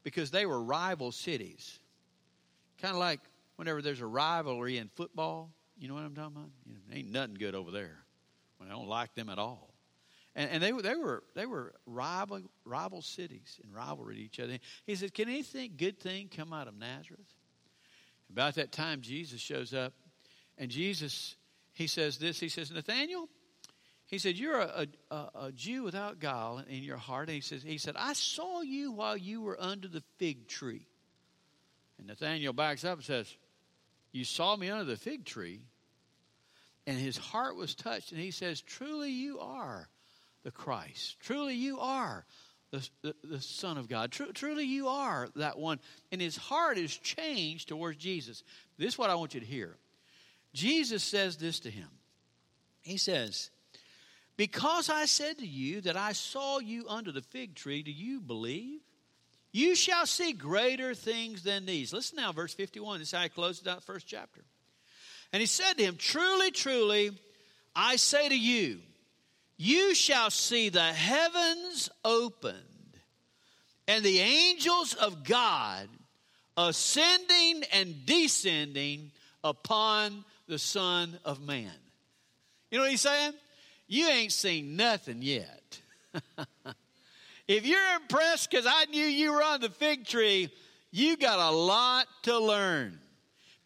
Because 0.02 0.30
they 0.30 0.46
were 0.46 0.62
rival 0.62 1.12
cities. 1.12 1.78
Kind 2.80 2.94
of 2.94 3.00
like 3.00 3.20
whenever 3.56 3.82
there's 3.82 4.00
a 4.00 4.06
rivalry 4.06 4.78
in 4.78 4.88
football, 4.88 5.50
you 5.78 5.88
know 5.88 5.94
what 5.94 6.04
I'm 6.04 6.14
talking 6.14 6.36
about? 6.36 6.50
You 6.66 6.74
know, 6.74 6.96
ain't 6.96 7.10
nothing 7.10 7.34
good 7.34 7.54
over 7.54 7.70
there. 7.70 7.98
I 8.64 8.68
don't 8.68 8.88
like 8.88 9.14
them 9.14 9.28
at 9.28 9.38
all. 9.38 9.72
And, 10.34 10.50
and 10.50 10.62
they, 10.62 10.70
they 10.70 10.94
were 10.94 11.22
they 11.34 11.46
were 11.46 11.74
rival 11.86 12.40
rival 12.64 13.02
cities 13.02 13.60
in 13.62 13.72
rivalry 13.72 14.18
each 14.18 14.40
other. 14.40 14.58
He 14.86 14.94
said, 14.94 15.12
"Can 15.12 15.28
anything 15.28 15.74
good 15.76 16.00
thing 16.00 16.30
come 16.34 16.52
out 16.52 16.68
of 16.68 16.74
Nazareth?" 16.78 17.20
About 18.30 18.54
that 18.54 18.72
time, 18.72 19.02
Jesus 19.02 19.40
shows 19.40 19.74
up, 19.74 19.92
and 20.56 20.70
Jesus 20.70 21.36
he 21.72 21.86
says 21.86 22.16
this. 22.16 22.40
He 22.40 22.48
says, 22.48 22.70
"Nathaniel, 22.70 23.28
he 24.12 24.18
said, 24.18 24.36
You're 24.36 24.60
a, 24.60 24.86
a, 25.10 25.16
a, 25.34 25.52
Jew 25.52 25.84
without 25.84 26.20
guile 26.20 26.62
in 26.68 26.82
your 26.82 26.98
heart. 26.98 27.28
And 27.28 27.34
he, 27.34 27.40
says, 27.40 27.62
he 27.62 27.78
said, 27.78 27.94
I 27.96 28.12
saw 28.12 28.60
you 28.60 28.92
while 28.92 29.16
you 29.16 29.40
were 29.40 29.56
under 29.58 29.88
the 29.88 30.02
fig 30.18 30.48
tree. 30.48 30.86
And 31.96 32.08
Nathaniel 32.08 32.52
backs 32.52 32.84
up 32.84 32.98
and 32.98 33.04
says, 33.04 33.34
You 34.12 34.26
saw 34.26 34.54
me 34.54 34.68
under 34.68 34.84
the 34.84 34.98
fig 34.98 35.24
tree. 35.24 35.62
And 36.86 36.98
his 36.98 37.16
heart 37.16 37.56
was 37.56 37.74
touched. 37.74 38.12
And 38.12 38.20
he 38.20 38.32
says, 38.32 38.60
Truly 38.60 39.10
you 39.10 39.40
are 39.40 39.88
the 40.42 40.50
Christ. 40.50 41.16
Truly 41.20 41.54
you 41.54 41.80
are 41.80 42.26
the, 42.70 42.86
the, 43.00 43.14
the 43.24 43.40
Son 43.40 43.78
of 43.78 43.88
God. 43.88 44.12
Tru, 44.12 44.30
truly 44.32 44.64
you 44.64 44.88
are 44.88 45.30
that 45.36 45.56
one. 45.56 45.80
And 46.10 46.20
his 46.20 46.36
heart 46.36 46.76
is 46.76 46.94
changed 46.94 47.68
towards 47.68 47.96
Jesus. 47.96 48.42
This 48.76 48.92
is 48.92 48.98
what 48.98 49.08
I 49.08 49.14
want 49.14 49.32
you 49.32 49.40
to 49.40 49.46
hear. 49.46 49.78
Jesus 50.52 51.02
says 51.02 51.38
this 51.38 51.60
to 51.60 51.70
him. 51.70 51.88
He 52.82 52.98
says, 52.98 53.48
because 54.42 54.90
I 54.90 55.04
said 55.04 55.38
to 55.38 55.46
you 55.46 55.82
that 55.82 55.96
I 55.96 56.14
saw 56.14 56.58
you 56.58 56.84
under 56.88 57.12
the 57.12 57.22
fig 57.22 57.54
tree, 57.54 57.84
do 57.84 57.92
you 57.92 58.20
believe? 58.20 58.80
You 59.52 59.76
shall 59.76 60.04
see 60.04 60.32
greater 60.32 60.96
things 60.96 61.44
than 61.44 61.64
these. 61.64 61.92
Listen 61.92 62.16
now, 62.16 62.32
verse 62.32 62.52
51. 62.52 62.98
This 62.98 63.10
is 63.10 63.14
how 63.14 63.22
he 63.22 63.28
closes 63.28 63.64
out 63.68 63.76
the 63.76 63.86
first 63.86 64.04
chapter. 64.04 64.42
And 65.32 65.38
he 65.40 65.46
said 65.46 65.74
to 65.74 65.84
him, 65.84 65.94
Truly, 65.96 66.50
truly, 66.50 67.12
I 67.76 67.94
say 67.94 68.28
to 68.30 68.36
you, 68.36 68.80
you 69.58 69.94
shall 69.94 70.28
see 70.28 70.70
the 70.70 70.82
heavens 70.82 71.88
opened 72.04 72.56
and 73.86 74.04
the 74.04 74.18
angels 74.18 74.94
of 74.94 75.22
God 75.22 75.88
ascending 76.56 77.62
and 77.72 78.04
descending 78.06 79.12
upon 79.44 80.24
the 80.48 80.58
Son 80.58 81.16
of 81.24 81.40
Man. 81.40 81.70
You 82.72 82.78
know 82.78 82.82
what 82.82 82.90
he's 82.90 83.02
saying? 83.02 83.34
You 83.92 84.08
ain't 84.08 84.32
seen 84.32 84.74
nothing 84.74 85.20
yet. 85.20 85.80
if 87.46 87.66
you're 87.66 87.94
impressed 88.00 88.50
because 88.50 88.64
I 88.66 88.86
knew 88.86 89.04
you 89.04 89.34
were 89.34 89.42
on 89.42 89.60
the 89.60 89.68
fig 89.68 90.06
tree, 90.06 90.50
you 90.90 91.18
got 91.18 91.38
a 91.38 91.54
lot 91.54 92.06
to 92.22 92.38
learn. 92.38 92.98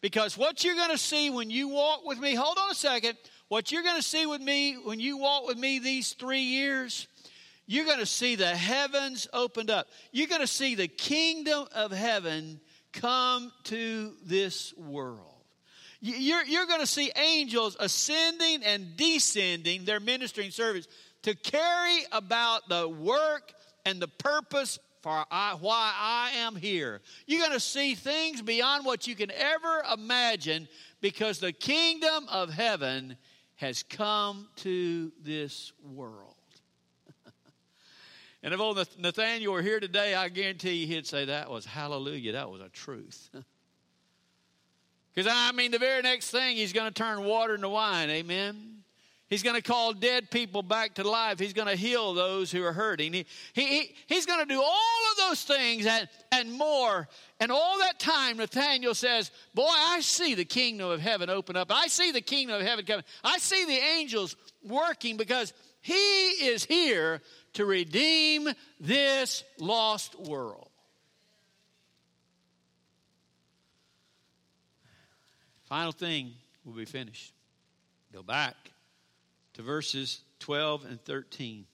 Because 0.01 0.37
what 0.37 0.65
you're 0.65 0.75
going 0.75 0.91
to 0.91 0.97
see 0.97 1.29
when 1.29 1.49
you 1.49 1.69
walk 1.69 2.05
with 2.05 2.19
me, 2.19 2.35
hold 2.35 2.57
on 2.57 2.69
a 2.69 2.75
second, 2.75 3.17
what 3.47 3.71
you're 3.71 3.83
going 3.83 3.95
to 3.95 4.03
see 4.03 4.25
with 4.25 4.41
me 4.41 4.73
when 4.73 4.99
you 4.99 5.17
walk 5.17 5.47
with 5.47 5.57
me 5.57 5.79
these 5.79 6.11
three 6.11 6.41
years, 6.41 7.07
you're 7.65 7.85
going 7.85 7.99
to 7.99 8.05
see 8.05 8.35
the 8.35 8.47
heavens 8.47 9.29
opened 9.31 9.69
up. 9.69 9.87
You're 10.11 10.27
going 10.27 10.41
to 10.41 10.47
see 10.47 10.75
the 10.75 10.89
kingdom 10.89 11.67
of 11.73 11.93
heaven 11.93 12.59
come 12.91 13.53
to 13.63 14.11
this 14.25 14.73
world. 14.75 15.36
You're, 15.99 16.45
you're 16.45 16.67
going 16.67 16.79
to 16.79 16.87
see 16.87 17.11
angels 17.15 17.75
ascending 17.79 18.63
and 18.63 18.95
descending 18.95 19.85
their 19.85 19.99
ministering 19.99 20.51
service 20.51 20.87
to 21.23 21.35
carry 21.35 21.99
about 22.11 22.69
the 22.69 22.87
work 22.87 23.53
and 23.85 23.99
the 23.99 24.07
purpose 24.07 24.79
for 25.01 25.25
I, 25.31 25.55
why 25.59 25.93
I 25.97 26.31
am 26.37 26.55
here. 26.55 27.01
You're 27.25 27.39
going 27.39 27.53
to 27.53 27.59
see 27.59 27.95
things 27.95 28.41
beyond 28.41 28.85
what 28.85 29.07
you 29.07 29.15
can 29.15 29.31
ever 29.31 29.83
imagine 29.93 30.67
because 31.01 31.39
the 31.39 31.53
kingdom 31.53 32.27
of 32.29 32.51
heaven 32.51 33.17
has 33.55 33.83
come 33.83 34.49
to 34.57 35.11
this 35.23 35.71
world. 35.81 36.35
and 38.43 38.53
if 38.53 38.59
old 38.59 38.85
Nathaniel 38.99 39.53
were 39.53 39.61
here 39.61 39.79
today, 39.79 40.13
I 40.13 40.29
guarantee 40.29 40.73
you 40.73 40.87
he'd 40.87 41.07
say 41.07 41.25
that 41.25 41.49
was 41.49 41.65
hallelujah, 41.65 42.33
that 42.33 42.49
was 42.49 42.61
a 42.61 42.69
truth. 42.69 43.29
Because 45.17 45.33
I 45.35 45.51
mean, 45.51 45.71
the 45.71 45.79
very 45.79 46.03
next 46.03 46.29
thing, 46.29 46.57
he's 46.57 46.73
going 46.73 46.85
to 46.85 46.93
turn 46.93 47.23
water 47.23 47.55
into 47.55 47.69
wine. 47.69 48.11
Amen. 48.11 48.83
He's 49.31 49.41
going 49.41 49.55
to 49.55 49.63
call 49.63 49.93
dead 49.93 50.29
people 50.29 50.61
back 50.61 50.93
to 50.93 51.09
life. 51.09 51.39
He's 51.39 51.53
going 51.53 51.67
to 51.67 51.75
heal 51.75 52.13
those 52.13 52.51
who 52.51 52.63
are 52.63 52.71
hurting. 52.71 53.13
He, 53.13 53.25
he, 53.53 53.95
he's 54.05 54.27
going 54.27 54.41
to 54.41 54.45
do 54.45 54.61
all 54.61 55.01
of 55.11 55.17
those 55.17 55.41
things 55.41 55.87
and, 55.87 56.07
and 56.31 56.53
more. 56.53 57.07
And 57.39 57.51
all 57.51 57.79
that 57.79 57.97
time, 57.97 58.37
Nathaniel 58.37 58.93
says, 58.93 59.31
Boy, 59.55 59.65
I 59.67 60.01
see 60.01 60.35
the 60.35 60.45
kingdom 60.45 60.91
of 60.91 61.01
heaven 61.01 61.31
open 61.31 61.55
up. 61.55 61.71
I 61.71 61.87
see 61.87 62.11
the 62.11 62.21
kingdom 62.21 62.57
of 62.57 62.61
heaven 62.61 62.85
coming. 62.85 63.03
I 63.23 63.39
see 63.39 63.65
the 63.65 63.79
angels 63.97 64.35
working 64.63 65.17
because 65.17 65.51
he 65.81 65.93
is 65.93 66.63
here 66.63 67.21
to 67.53 67.65
redeem 67.65 68.49
this 68.79 69.43
lost 69.57 70.13
world. 70.19 70.66
Final 75.67 75.91
thing 75.91 76.31
we'll 76.63 76.75
be 76.75 76.85
finished. 76.85 77.33
Go 78.13 78.23
back 78.23 78.55
to 79.53 79.61
verses 79.61 80.21
12 80.39 80.85
and 80.85 81.01
13. 81.03 81.65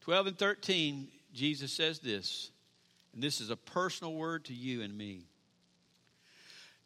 12 0.00 0.26
and 0.26 0.38
13, 0.38 1.08
Jesus 1.32 1.72
says 1.72 2.00
this, 2.00 2.50
and 3.14 3.22
this 3.22 3.40
is 3.40 3.50
a 3.50 3.56
personal 3.56 4.14
word 4.14 4.46
to 4.46 4.54
you 4.54 4.82
and 4.82 4.96
me. 4.96 5.22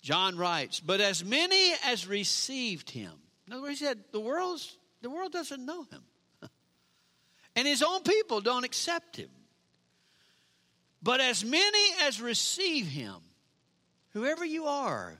John 0.03 0.37
writes, 0.37 0.79
But 0.79 1.01
as 1.01 1.25
many 1.25 1.73
as 1.87 2.07
received 2.07 2.90
him, 2.90 3.12
in 3.47 3.55
other 3.55 3.62
words, 3.62 3.79
he 3.79 3.87
said, 3.87 3.99
the, 4.12 4.21
world's, 4.21 4.77
the 5.01 5.09
world 5.09 5.33
doesn't 5.33 5.64
know 5.64 5.85
him. 5.85 6.03
and 7.57 7.66
his 7.66 7.83
own 7.83 8.03
people 8.03 8.42
don't 8.42 8.64
accept 8.64 9.16
him. 9.16 9.31
But 11.03 11.21
as 11.21 11.45
many 11.45 11.85
as 12.03 12.21
receive 12.21 12.87
him, 12.87 13.16
whoever 14.11 14.45
you 14.45 14.66
are, 14.66 15.19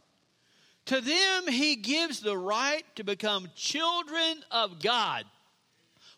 to 0.87 1.01
them, 1.01 1.49
he 1.49 1.77
gives 1.77 2.21
the 2.21 2.37
right 2.37 2.85
to 2.97 3.05
become 3.05 3.49
children 3.55 4.43
of 4.51 4.81
God. 4.81 5.25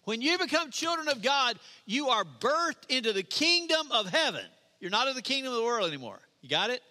When 0.04 0.22
you 0.22 0.38
become 0.38 0.70
children 0.70 1.08
of 1.08 1.22
God, 1.22 1.58
you 1.84 2.08
are 2.08 2.24
birthed 2.24 2.88
into 2.88 3.12
the 3.12 3.22
kingdom 3.22 3.90
of 3.90 4.08
heaven. 4.08 4.44
You're 4.80 4.90
not 4.90 5.08
in 5.08 5.14
the 5.14 5.22
kingdom 5.22 5.52
of 5.52 5.58
the 5.58 5.64
world 5.64 5.88
anymore. 5.88 6.18
You 6.40 6.48
got 6.48 6.70
it? 6.70 6.82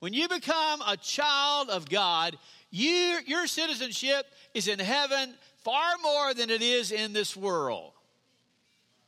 When 0.00 0.12
you 0.12 0.28
become 0.28 0.82
a 0.86 0.96
child 0.96 1.70
of 1.70 1.88
God, 1.88 2.36
you, 2.70 3.18
your 3.26 3.46
citizenship 3.46 4.26
is 4.54 4.66
in 4.66 4.78
heaven 4.78 5.34
far 5.62 5.92
more 6.02 6.34
than 6.34 6.50
it 6.50 6.62
is 6.62 6.90
in 6.90 7.12
this 7.12 7.36
world. 7.36 7.92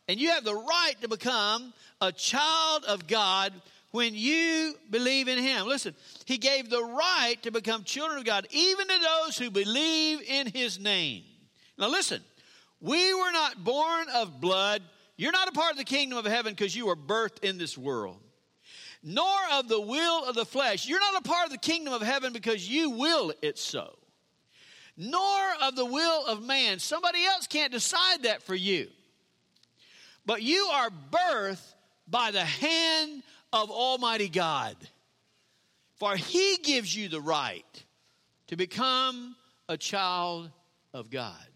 And 0.06 0.20
you 0.20 0.30
have 0.30 0.44
the 0.44 0.54
right 0.54 0.94
to 1.00 1.08
become 1.08 1.72
a 2.00 2.12
child 2.12 2.84
of 2.84 3.06
God 3.06 3.52
when 3.94 4.12
you 4.12 4.74
believe 4.90 5.28
in 5.28 5.38
Him. 5.38 5.68
Listen, 5.68 5.94
He 6.24 6.36
gave 6.36 6.68
the 6.68 6.82
right 6.82 7.36
to 7.42 7.52
become 7.52 7.84
children 7.84 8.18
of 8.18 8.24
God, 8.24 8.44
even 8.50 8.88
to 8.88 8.98
those 8.98 9.38
who 9.38 9.52
believe 9.52 10.20
in 10.22 10.48
His 10.48 10.80
name. 10.80 11.22
Now, 11.78 11.86
listen, 11.86 12.20
we 12.80 13.14
were 13.14 13.30
not 13.30 13.62
born 13.62 14.08
of 14.12 14.40
blood. 14.40 14.82
You're 15.16 15.30
not 15.30 15.46
a 15.46 15.52
part 15.52 15.70
of 15.70 15.78
the 15.78 15.84
kingdom 15.84 16.18
of 16.18 16.24
heaven 16.24 16.54
because 16.54 16.74
you 16.74 16.86
were 16.86 16.96
birthed 16.96 17.44
in 17.44 17.56
this 17.56 17.78
world, 17.78 18.20
nor 19.04 19.38
of 19.52 19.68
the 19.68 19.80
will 19.80 20.24
of 20.24 20.34
the 20.34 20.44
flesh. 20.44 20.88
You're 20.88 20.98
not 20.98 21.24
a 21.24 21.28
part 21.28 21.44
of 21.46 21.52
the 21.52 21.58
kingdom 21.58 21.94
of 21.94 22.02
heaven 22.02 22.32
because 22.32 22.68
you 22.68 22.90
will 22.90 23.32
it 23.42 23.58
so, 23.58 23.96
nor 24.96 25.40
of 25.62 25.76
the 25.76 25.86
will 25.86 26.26
of 26.26 26.42
man. 26.42 26.80
Somebody 26.80 27.24
else 27.24 27.46
can't 27.46 27.70
decide 27.70 28.24
that 28.24 28.42
for 28.42 28.56
you. 28.56 28.88
But 30.26 30.42
you 30.42 30.68
are 30.72 30.90
birthed 31.12 31.74
by 32.08 32.32
the 32.32 32.44
hand 32.44 33.22
of 33.54 33.70
Almighty 33.70 34.28
God. 34.28 34.76
For 35.96 36.16
He 36.16 36.58
gives 36.62 36.94
you 36.94 37.08
the 37.08 37.20
right 37.20 37.84
to 38.48 38.56
become 38.56 39.36
a 39.68 39.76
child 39.76 40.50
of 40.92 41.08
God. 41.08 41.46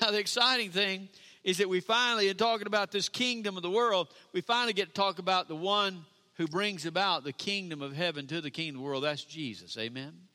Now, 0.00 0.12
the 0.12 0.18
exciting 0.18 0.70
thing 0.70 1.08
is 1.42 1.58
that 1.58 1.68
we 1.68 1.80
finally, 1.80 2.28
in 2.28 2.36
talking 2.36 2.66
about 2.66 2.92
this 2.92 3.08
kingdom 3.08 3.56
of 3.56 3.62
the 3.62 3.70
world, 3.70 4.08
we 4.32 4.40
finally 4.40 4.72
get 4.72 4.88
to 4.88 4.94
talk 4.94 5.18
about 5.18 5.48
the 5.48 5.56
one 5.56 6.04
who 6.34 6.46
brings 6.46 6.86
about 6.86 7.24
the 7.24 7.32
kingdom 7.32 7.82
of 7.82 7.94
heaven 7.94 8.26
to 8.28 8.40
the 8.40 8.50
kingdom 8.50 8.76
of 8.76 8.82
the 8.82 8.86
world. 8.86 9.04
That's 9.04 9.24
Jesus. 9.24 9.76
Amen. 9.76 10.27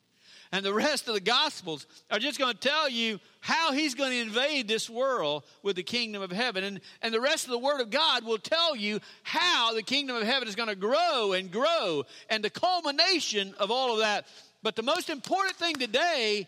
And 0.53 0.63
the 0.63 0.71
rest 0.71 1.07
of 1.07 1.15
the 1.15 1.19
Gospels 1.19 1.87
are 2.11 2.19
just 2.19 2.37
going 2.37 2.53
to 2.53 2.59
tell 2.59 2.87
you 2.87 3.19
how 3.39 3.71
he's 3.71 3.95
going 3.95 4.11
to 4.11 4.21
invade 4.21 4.67
this 4.67 4.87
world 4.87 5.45
with 5.63 5.75
the 5.75 5.81
kingdom 5.81 6.21
of 6.21 6.31
heaven. 6.31 6.63
And, 6.63 6.79
and 7.01 7.11
the 7.11 7.19
rest 7.19 7.45
of 7.45 7.49
the 7.49 7.57
Word 7.57 7.81
of 7.81 7.89
God 7.89 8.23
will 8.23 8.37
tell 8.37 8.75
you 8.75 8.99
how 9.23 9.73
the 9.73 9.81
kingdom 9.81 10.15
of 10.15 10.21
heaven 10.21 10.47
is 10.47 10.53
going 10.53 10.69
to 10.69 10.75
grow 10.75 11.33
and 11.33 11.51
grow 11.51 12.03
and 12.29 12.43
the 12.43 12.51
culmination 12.51 13.55
of 13.57 13.71
all 13.71 13.93
of 13.93 13.99
that. 14.01 14.27
But 14.61 14.75
the 14.75 14.83
most 14.83 15.09
important 15.09 15.55
thing 15.55 15.73
today 15.73 16.47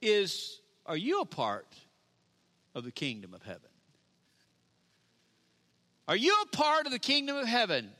is 0.00 0.60
are 0.86 0.96
you 0.96 1.20
a 1.20 1.26
part 1.26 1.66
of 2.76 2.84
the 2.84 2.92
kingdom 2.92 3.34
of 3.34 3.42
heaven? 3.42 3.62
Are 6.06 6.16
you 6.16 6.36
a 6.44 6.56
part 6.56 6.86
of 6.86 6.92
the 6.92 7.00
kingdom 7.00 7.36
of 7.36 7.48
heaven? 7.48 7.90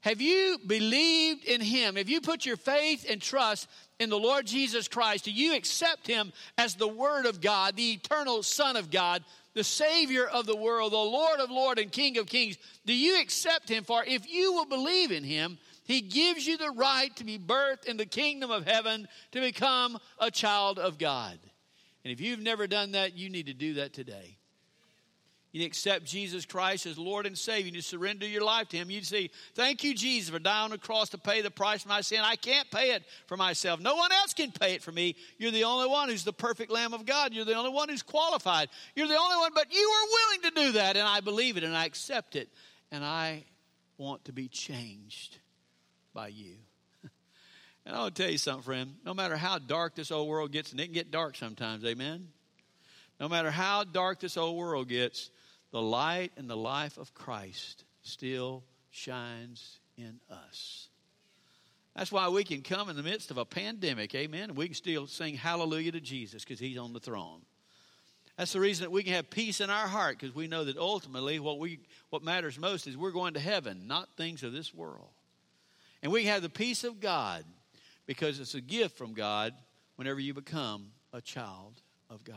Have 0.00 0.20
you 0.20 0.58
believed 0.66 1.44
in 1.44 1.60
Him? 1.60 1.96
Have 1.96 2.08
you 2.08 2.20
put 2.20 2.46
your 2.46 2.56
faith 2.56 3.06
and 3.08 3.20
trust 3.20 3.68
in 3.98 4.10
the 4.10 4.18
Lord 4.18 4.46
Jesus 4.46 4.88
Christ? 4.88 5.24
Do 5.24 5.32
you 5.32 5.54
accept 5.54 6.06
Him 6.06 6.32
as 6.56 6.74
the 6.74 6.88
Word 6.88 7.26
of 7.26 7.40
God, 7.40 7.76
the 7.76 7.92
eternal 7.92 8.42
Son 8.42 8.76
of 8.76 8.90
God, 8.90 9.24
the 9.54 9.64
Savior 9.64 10.26
of 10.26 10.46
the 10.46 10.56
world, 10.56 10.92
the 10.92 10.96
Lord 10.96 11.40
of 11.40 11.50
Lords 11.50 11.80
and 11.80 11.92
King 11.92 12.18
of 12.18 12.26
Kings? 12.26 12.56
Do 12.86 12.94
you 12.94 13.20
accept 13.20 13.68
Him? 13.68 13.84
For 13.84 14.04
if 14.04 14.30
you 14.30 14.52
will 14.52 14.66
believe 14.66 15.10
in 15.10 15.24
Him, 15.24 15.58
He 15.84 16.00
gives 16.00 16.46
you 16.46 16.56
the 16.56 16.70
right 16.70 17.14
to 17.16 17.24
be 17.24 17.38
birthed 17.38 17.86
in 17.86 17.96
the 17.96 18.06
kingdom 18.06 18.50
of 18.50 18.66
heaven 18.66 19.08
to 19.32 19.40
become 19.40 19.98
a 20.18 20.30
child 20.30 20.78
of 20.78 20.98
God. 20.98 21.38
And 22.04 22.12
if 22.12 22.20
you've 22.20 22.40
never 22.40 22.66
done 22.66 22.92
that, 22.92 23.16
you 23.16 23.28
need 23.28 23.46
to 23.46 23.54
do 23.54 23.74
that 23.74 23.92
today. 23.92 24.37
You 25.52 25.64
accept 25.64 26.04
Jesus 26.04 26.44
Christ 26.44 26.84
as 26.84 26.98
Lord 26.98 27.24
and 27.24 27.36
Savior. 27.36 27.72
You 27.72 27.80
surrender 27.80 28.26
your 28.26 28.44
life 28.44 28.68
to 28.68 28.76
Him. 28.76 28.90
You 28.90 29.00
say, 29.02 29.30
Thank 29.54 29.82
you, 29.82 29.94
Jesus, 29.94 30.28
for 30.28 30.38
dying 30.38 30.64
on 30.64 30.70
the 30.70 30.78
cross 30.78 31.08
to 31.10 31.18
pay 31.18 31.40
the 31.40 31.50
price 31.50 31.82
for 31.82 31.88
my 31.88 32.02
sin. 32.02 32.20
I 32.22 32.36
can't 32.36 32.70
pay 32.70 32.90
it 32.90 33.02
for 33.26 33.36
myself. 33.36 33.80
No 33.80 33.94
one 33.94 34.12
else 34.12 34.34
can 34.34 34.50
pay 34.50 34.74
it 34.74 34.82
for 34.82 34.92
me. 34.92 35.16
You're 35.38 35.50
the 35.50 35.64
only 35.64 35.88
one 35.88 36.10
who's 36.10 36.24
the 36.24 36.34
perfect 36.34 36.70
Lamb 36.70 36.92
of 36.92 37.06
God. 37.06 37.32
You're 37.32 37.46
the 37.46 37.54
only 37.54 37.70
one 37.70 37.88
who's 37.88 38.02
qualified. 38.02 38.68
You're 38.94 39.08
the 39.08 39.16
only 39.16 39.36
one, 39.36 39.52
but 39.54 39.72
you 39.72 39.80
are 39.80 40.06
willing 40.06 40.42
to 40.42 40.60
do 40.62 40.72
that, 40.78 40.96
and 40.98 41.08
I 41.08 41.20
believe 41.20 41.56
it 41.56 41.64
and 41.64 41.74
I 41.74 41.86
accept 41.86 42.36
it, 42.36 42.50
and 42.92 43.02
I 43.02 43.44
want 43.96 44.26
to 44.26 44.32
be 44.32 44.48
changed 44.48 45.38
by 46.12 46.28
you. 46.28 46.56
and 47.86 47.96
I 47.96 48.00
want 48.00 48.14
to 48.14 48.22
tell 48.22 48.30
you 48.30 48.38
something, 48.38 48.64
friend. 48.64 48.94
No 49.02 49.14
matter 49.14 49.36
how 49.38 49.58
dark 49.58 49.94
this 49.94 50.10
old 50.10 50.28
world 50.28 50.52
gets, 50.52 50.72
and 50.72 50.80
it 50.80 50.84
can 50.84 50.92
get 50.92 51.10
dark 51.10 51.36
sometimes, 51.36 51.86
amen? 51.86 52.28
No 53.18 53.28
matter 53.28 53.50
how 53.50 53.84
dark 53.84 54.20
this 54.20 54.36
old 54.36 54.56
world 54.56 54.88
gets, 54.88 55.30
the 55.70 55.82
light 55.82 56.32
and 56.36 56.48
the 56.48 56.56
life 56.56 56.98
of 56.98 57.14
Christ 57.14 57.84
still 58.02 58.64
shines 58.90 59.78
in 59.96 60.20
us. 60.30 60.88
That's 61.94 62.12
why 62.12 62.28
we 62.28 62.44
can 62.44 62.62
come 62.62 62.88
in 62.88 62.96
the 62.96 63.02
midst 63.02 63.30
of 63.30 63.38
a 63.38 63.44
pandemic, 63.44 64.14
amen, 64.14 64.50
and 64.50 64.56
we 64.56 64.66
can 64.66 64.74
still 64.74 65.06
sing 65.06 65.34
hallelujah 65.34 65.92
to 65.92 66.00
Jesus 66.00 66.44
because 66.44 66.60
he's 66.60 66.78
on 66.78 66.92
the 66.92 67.00
throne. 67.00 67.40
That's 68.36 68.52
the 68.52 68.60
reason 68.60 68.84
that 68.84 68.92
we 68.92 69.02
can 69.02 69.14
have 69.14 69.30
peace 69.30 69.60
in 69.60 69.68
our 69.68 69.88
heart 69.88 70.16
because 70.18 70.32
we 70.32 70.46
know 70.46 70.62
that 70.64 70.76
ultimately 70.76 71.40
what, 71.40 71.58
we, 71.58 71.80
what 72.10 72.22
matters 72.22 72.56
most 72.56 72.86
is 72.86 72.96
we're 72.96 73.10
going 73.10 73.34
to 73.34 73.40
heaven, 73.40 73.88
not 73.88 74.08
things 74.16 74.44
of 74.44 74.52
this 74.52 74.72
world. 74.72 75.10
And 76.04 76.12
we 76.12 76.26
have 76.26 76.42
the 76.42 76.48
peace 76.48 76.84
of 76.84 77.00
God 77.00 77.44
because 78.06 78.38
it's 78.38 78.54
a 78.54 78.60
gift 78.60 78.96
from 78.96 79.12
God 79.12 79.54
whenever 79.96 80.20
you 80.20 80.34
become 80.34 80.92
a 81.12 81.20
child 81.20 81.82
of 82.08 82.22
God. 82.22 82.36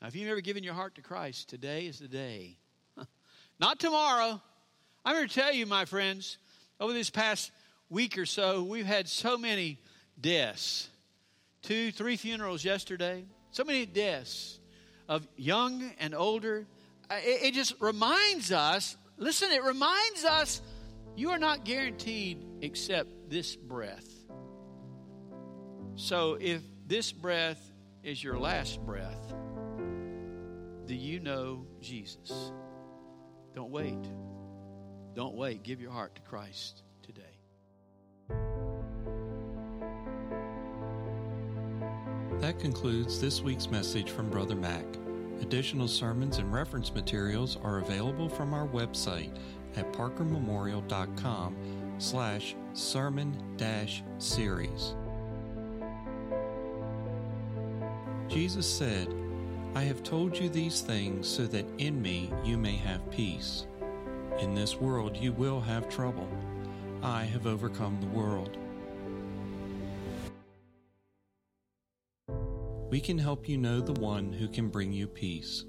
Now, 0.00 0.08
if 0.08 0.16
you've 0.16 0.28
never 0.28 0.40
given 0.40 0.64
your 0.64 0.74
heart 0.74 0.94
to 0.94 1.02
Christ, 1.02 1.48
today 1.48 1.86
is 1.86 1.98
the 1.98 2.08
day. 2.08 2.56
Not 3.60 3.78
tomorrow. 3.78 4.40
I'm 5.04 5.16
here 5.16 5.26
to 5.26 5.34
tell 5.34 5.52
you, 5.52 5.66
my 5.66 5.84
friends, 5.84 6.38
over 6.78 6.92
this 6.92 7.10
past 7.10 7.50
week 7.90 8.16
or 8.16 8.24
so, 8.24 8.62
we've 8.62 8.86
had 8.86 9.08
so 9.08 9.36
many 9.36 9.78
deaths. 10.18 10.88
Two, 11.62 11.92
three 11.92 12.16
funerals 12.16 12.64
yesterday. 12.64 13.24
So 13.50 13.64
many 13.64 13.84
deaths 13.84 14.58
of 15.08 15.26
young 15.36 15.92
and 15.98 16.14
older. 16.14 16.66
it, 17.10 17.42
it 17.42 17.54
just 17.54 17.74
reminds 17.80 18.52
us 18.52 18.96
listen, 19.18 19.52
it 19.52 19.62
reminds 19.62 20.24
us 20.24 20.62
you 21.14 21.30
are 21.30 21.38
not 21.38 21.64
guaranteed 21.64 22.42
except 22.62 23.10
this 23.28 23.54
breath. 23.54 24.08
So 25.96 26.38
if 26.40 26.62
this 26.86 27.12
breath 27.12 27.60
is 28.02 28.24
your 28.24 28.38
last 28.38 28.80
breath, 28.86 29.34
do 30.90 30.96
you 30.96 31.20
know 31.20 31.64
Jesus? 31.80 32.50
Don't 33.54 33.70
wait. 33.70 34.10
Don't 35.14 35.36
wait. 35.36 35.62
Give 35.62 35.80
your 35.80 35.92
heart 35.92 36.16
to 36.16 36.20
Christ 36.22 36.82
today. 37.00 37.38
That 42.40 42.58
concludes 42.58 43.20
this 43.20 43.40
week's 43.40 43.70
message 43.70 44.10
from 44.10 44.30
Brother 44.30 44.56
Mac. 44.56 44.84
Additional 45.40 45.86
sermons 45.86 46.38
and 46.38 46.52
reference 46.52 46.92
materials 46.92 47.56
are 47.62 47.78
available 47.78 48.28
from 48.28 48.52
our 48.52 48.66
website 48.66 49.38
at 49.76 49.92
parkermemorial.com 49.92 51.54
slash 51.98 52.56
sermon 52.72 53.40
dash 53.56 54.02
series. 54.18 54.96
Jesus 58.26 58.68
said, 58.68 59.19
I 59.74 59.82
have 59.82 60.02
told 60.02 60.36
you 60.36 60.48
these 60.48 60.80
things 60.80 61.28
so 61.28 61.46
that 61.46 61.64
in 61.78 62.02
me 62.02 62.32
you 62.44 62.58
may 62.58 62.74
have 62.76 63.08
peace. 63.10 63.68
In 64.40 64.52
this 64.52 64.76
world 64.76 65.16
you 65.16 65.32
will 65.32 65.60
have 65.60 65.88
trouble. 65.88 66.28
I 67.02 67.22
have 67.24 67.46
overcome 67.46 68.00
the 68.00 68.08
world. 68.08 68.58
We 72.90 73.00
can 73.00 73.16
help 73.16 73.48
you 73.48 73.56
know 73.58 73.80
the 73.80 74.00
one 74.00 74.32
who 74.32 74.48
can 74.48 74.68
bring 74.68 74.92
you 74.92 75.06
peace. 75.06 75.64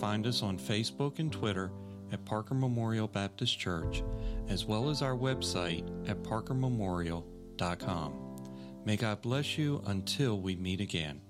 Find 0.00 0.26
us 0.26 0.42
on 0.42 0.58
Facebook 0.58 1.20
and 1.20 1.30
Twitter 1.30 1.70
at 2.10 2.24
Parker 2.24 2.54
Memorial 2.54 3.06
Baptist 3.06 3.56
Church, 3.56 4.02
as 4.48 4.64
well 4.64 4.90
as 4.90 5.00
our 5.00 5.14
website 5.14 5.88
at 6.08 6.24
parkermemorial.com. 6.24 8.14
May 8.84 8.96
God 8.96 9.22
bless 9.22 9.56
you 9.56 9.80
until 9.86 10.40
we 10.40 10.56
meet 10.56 10.80
again. 10.80 11.20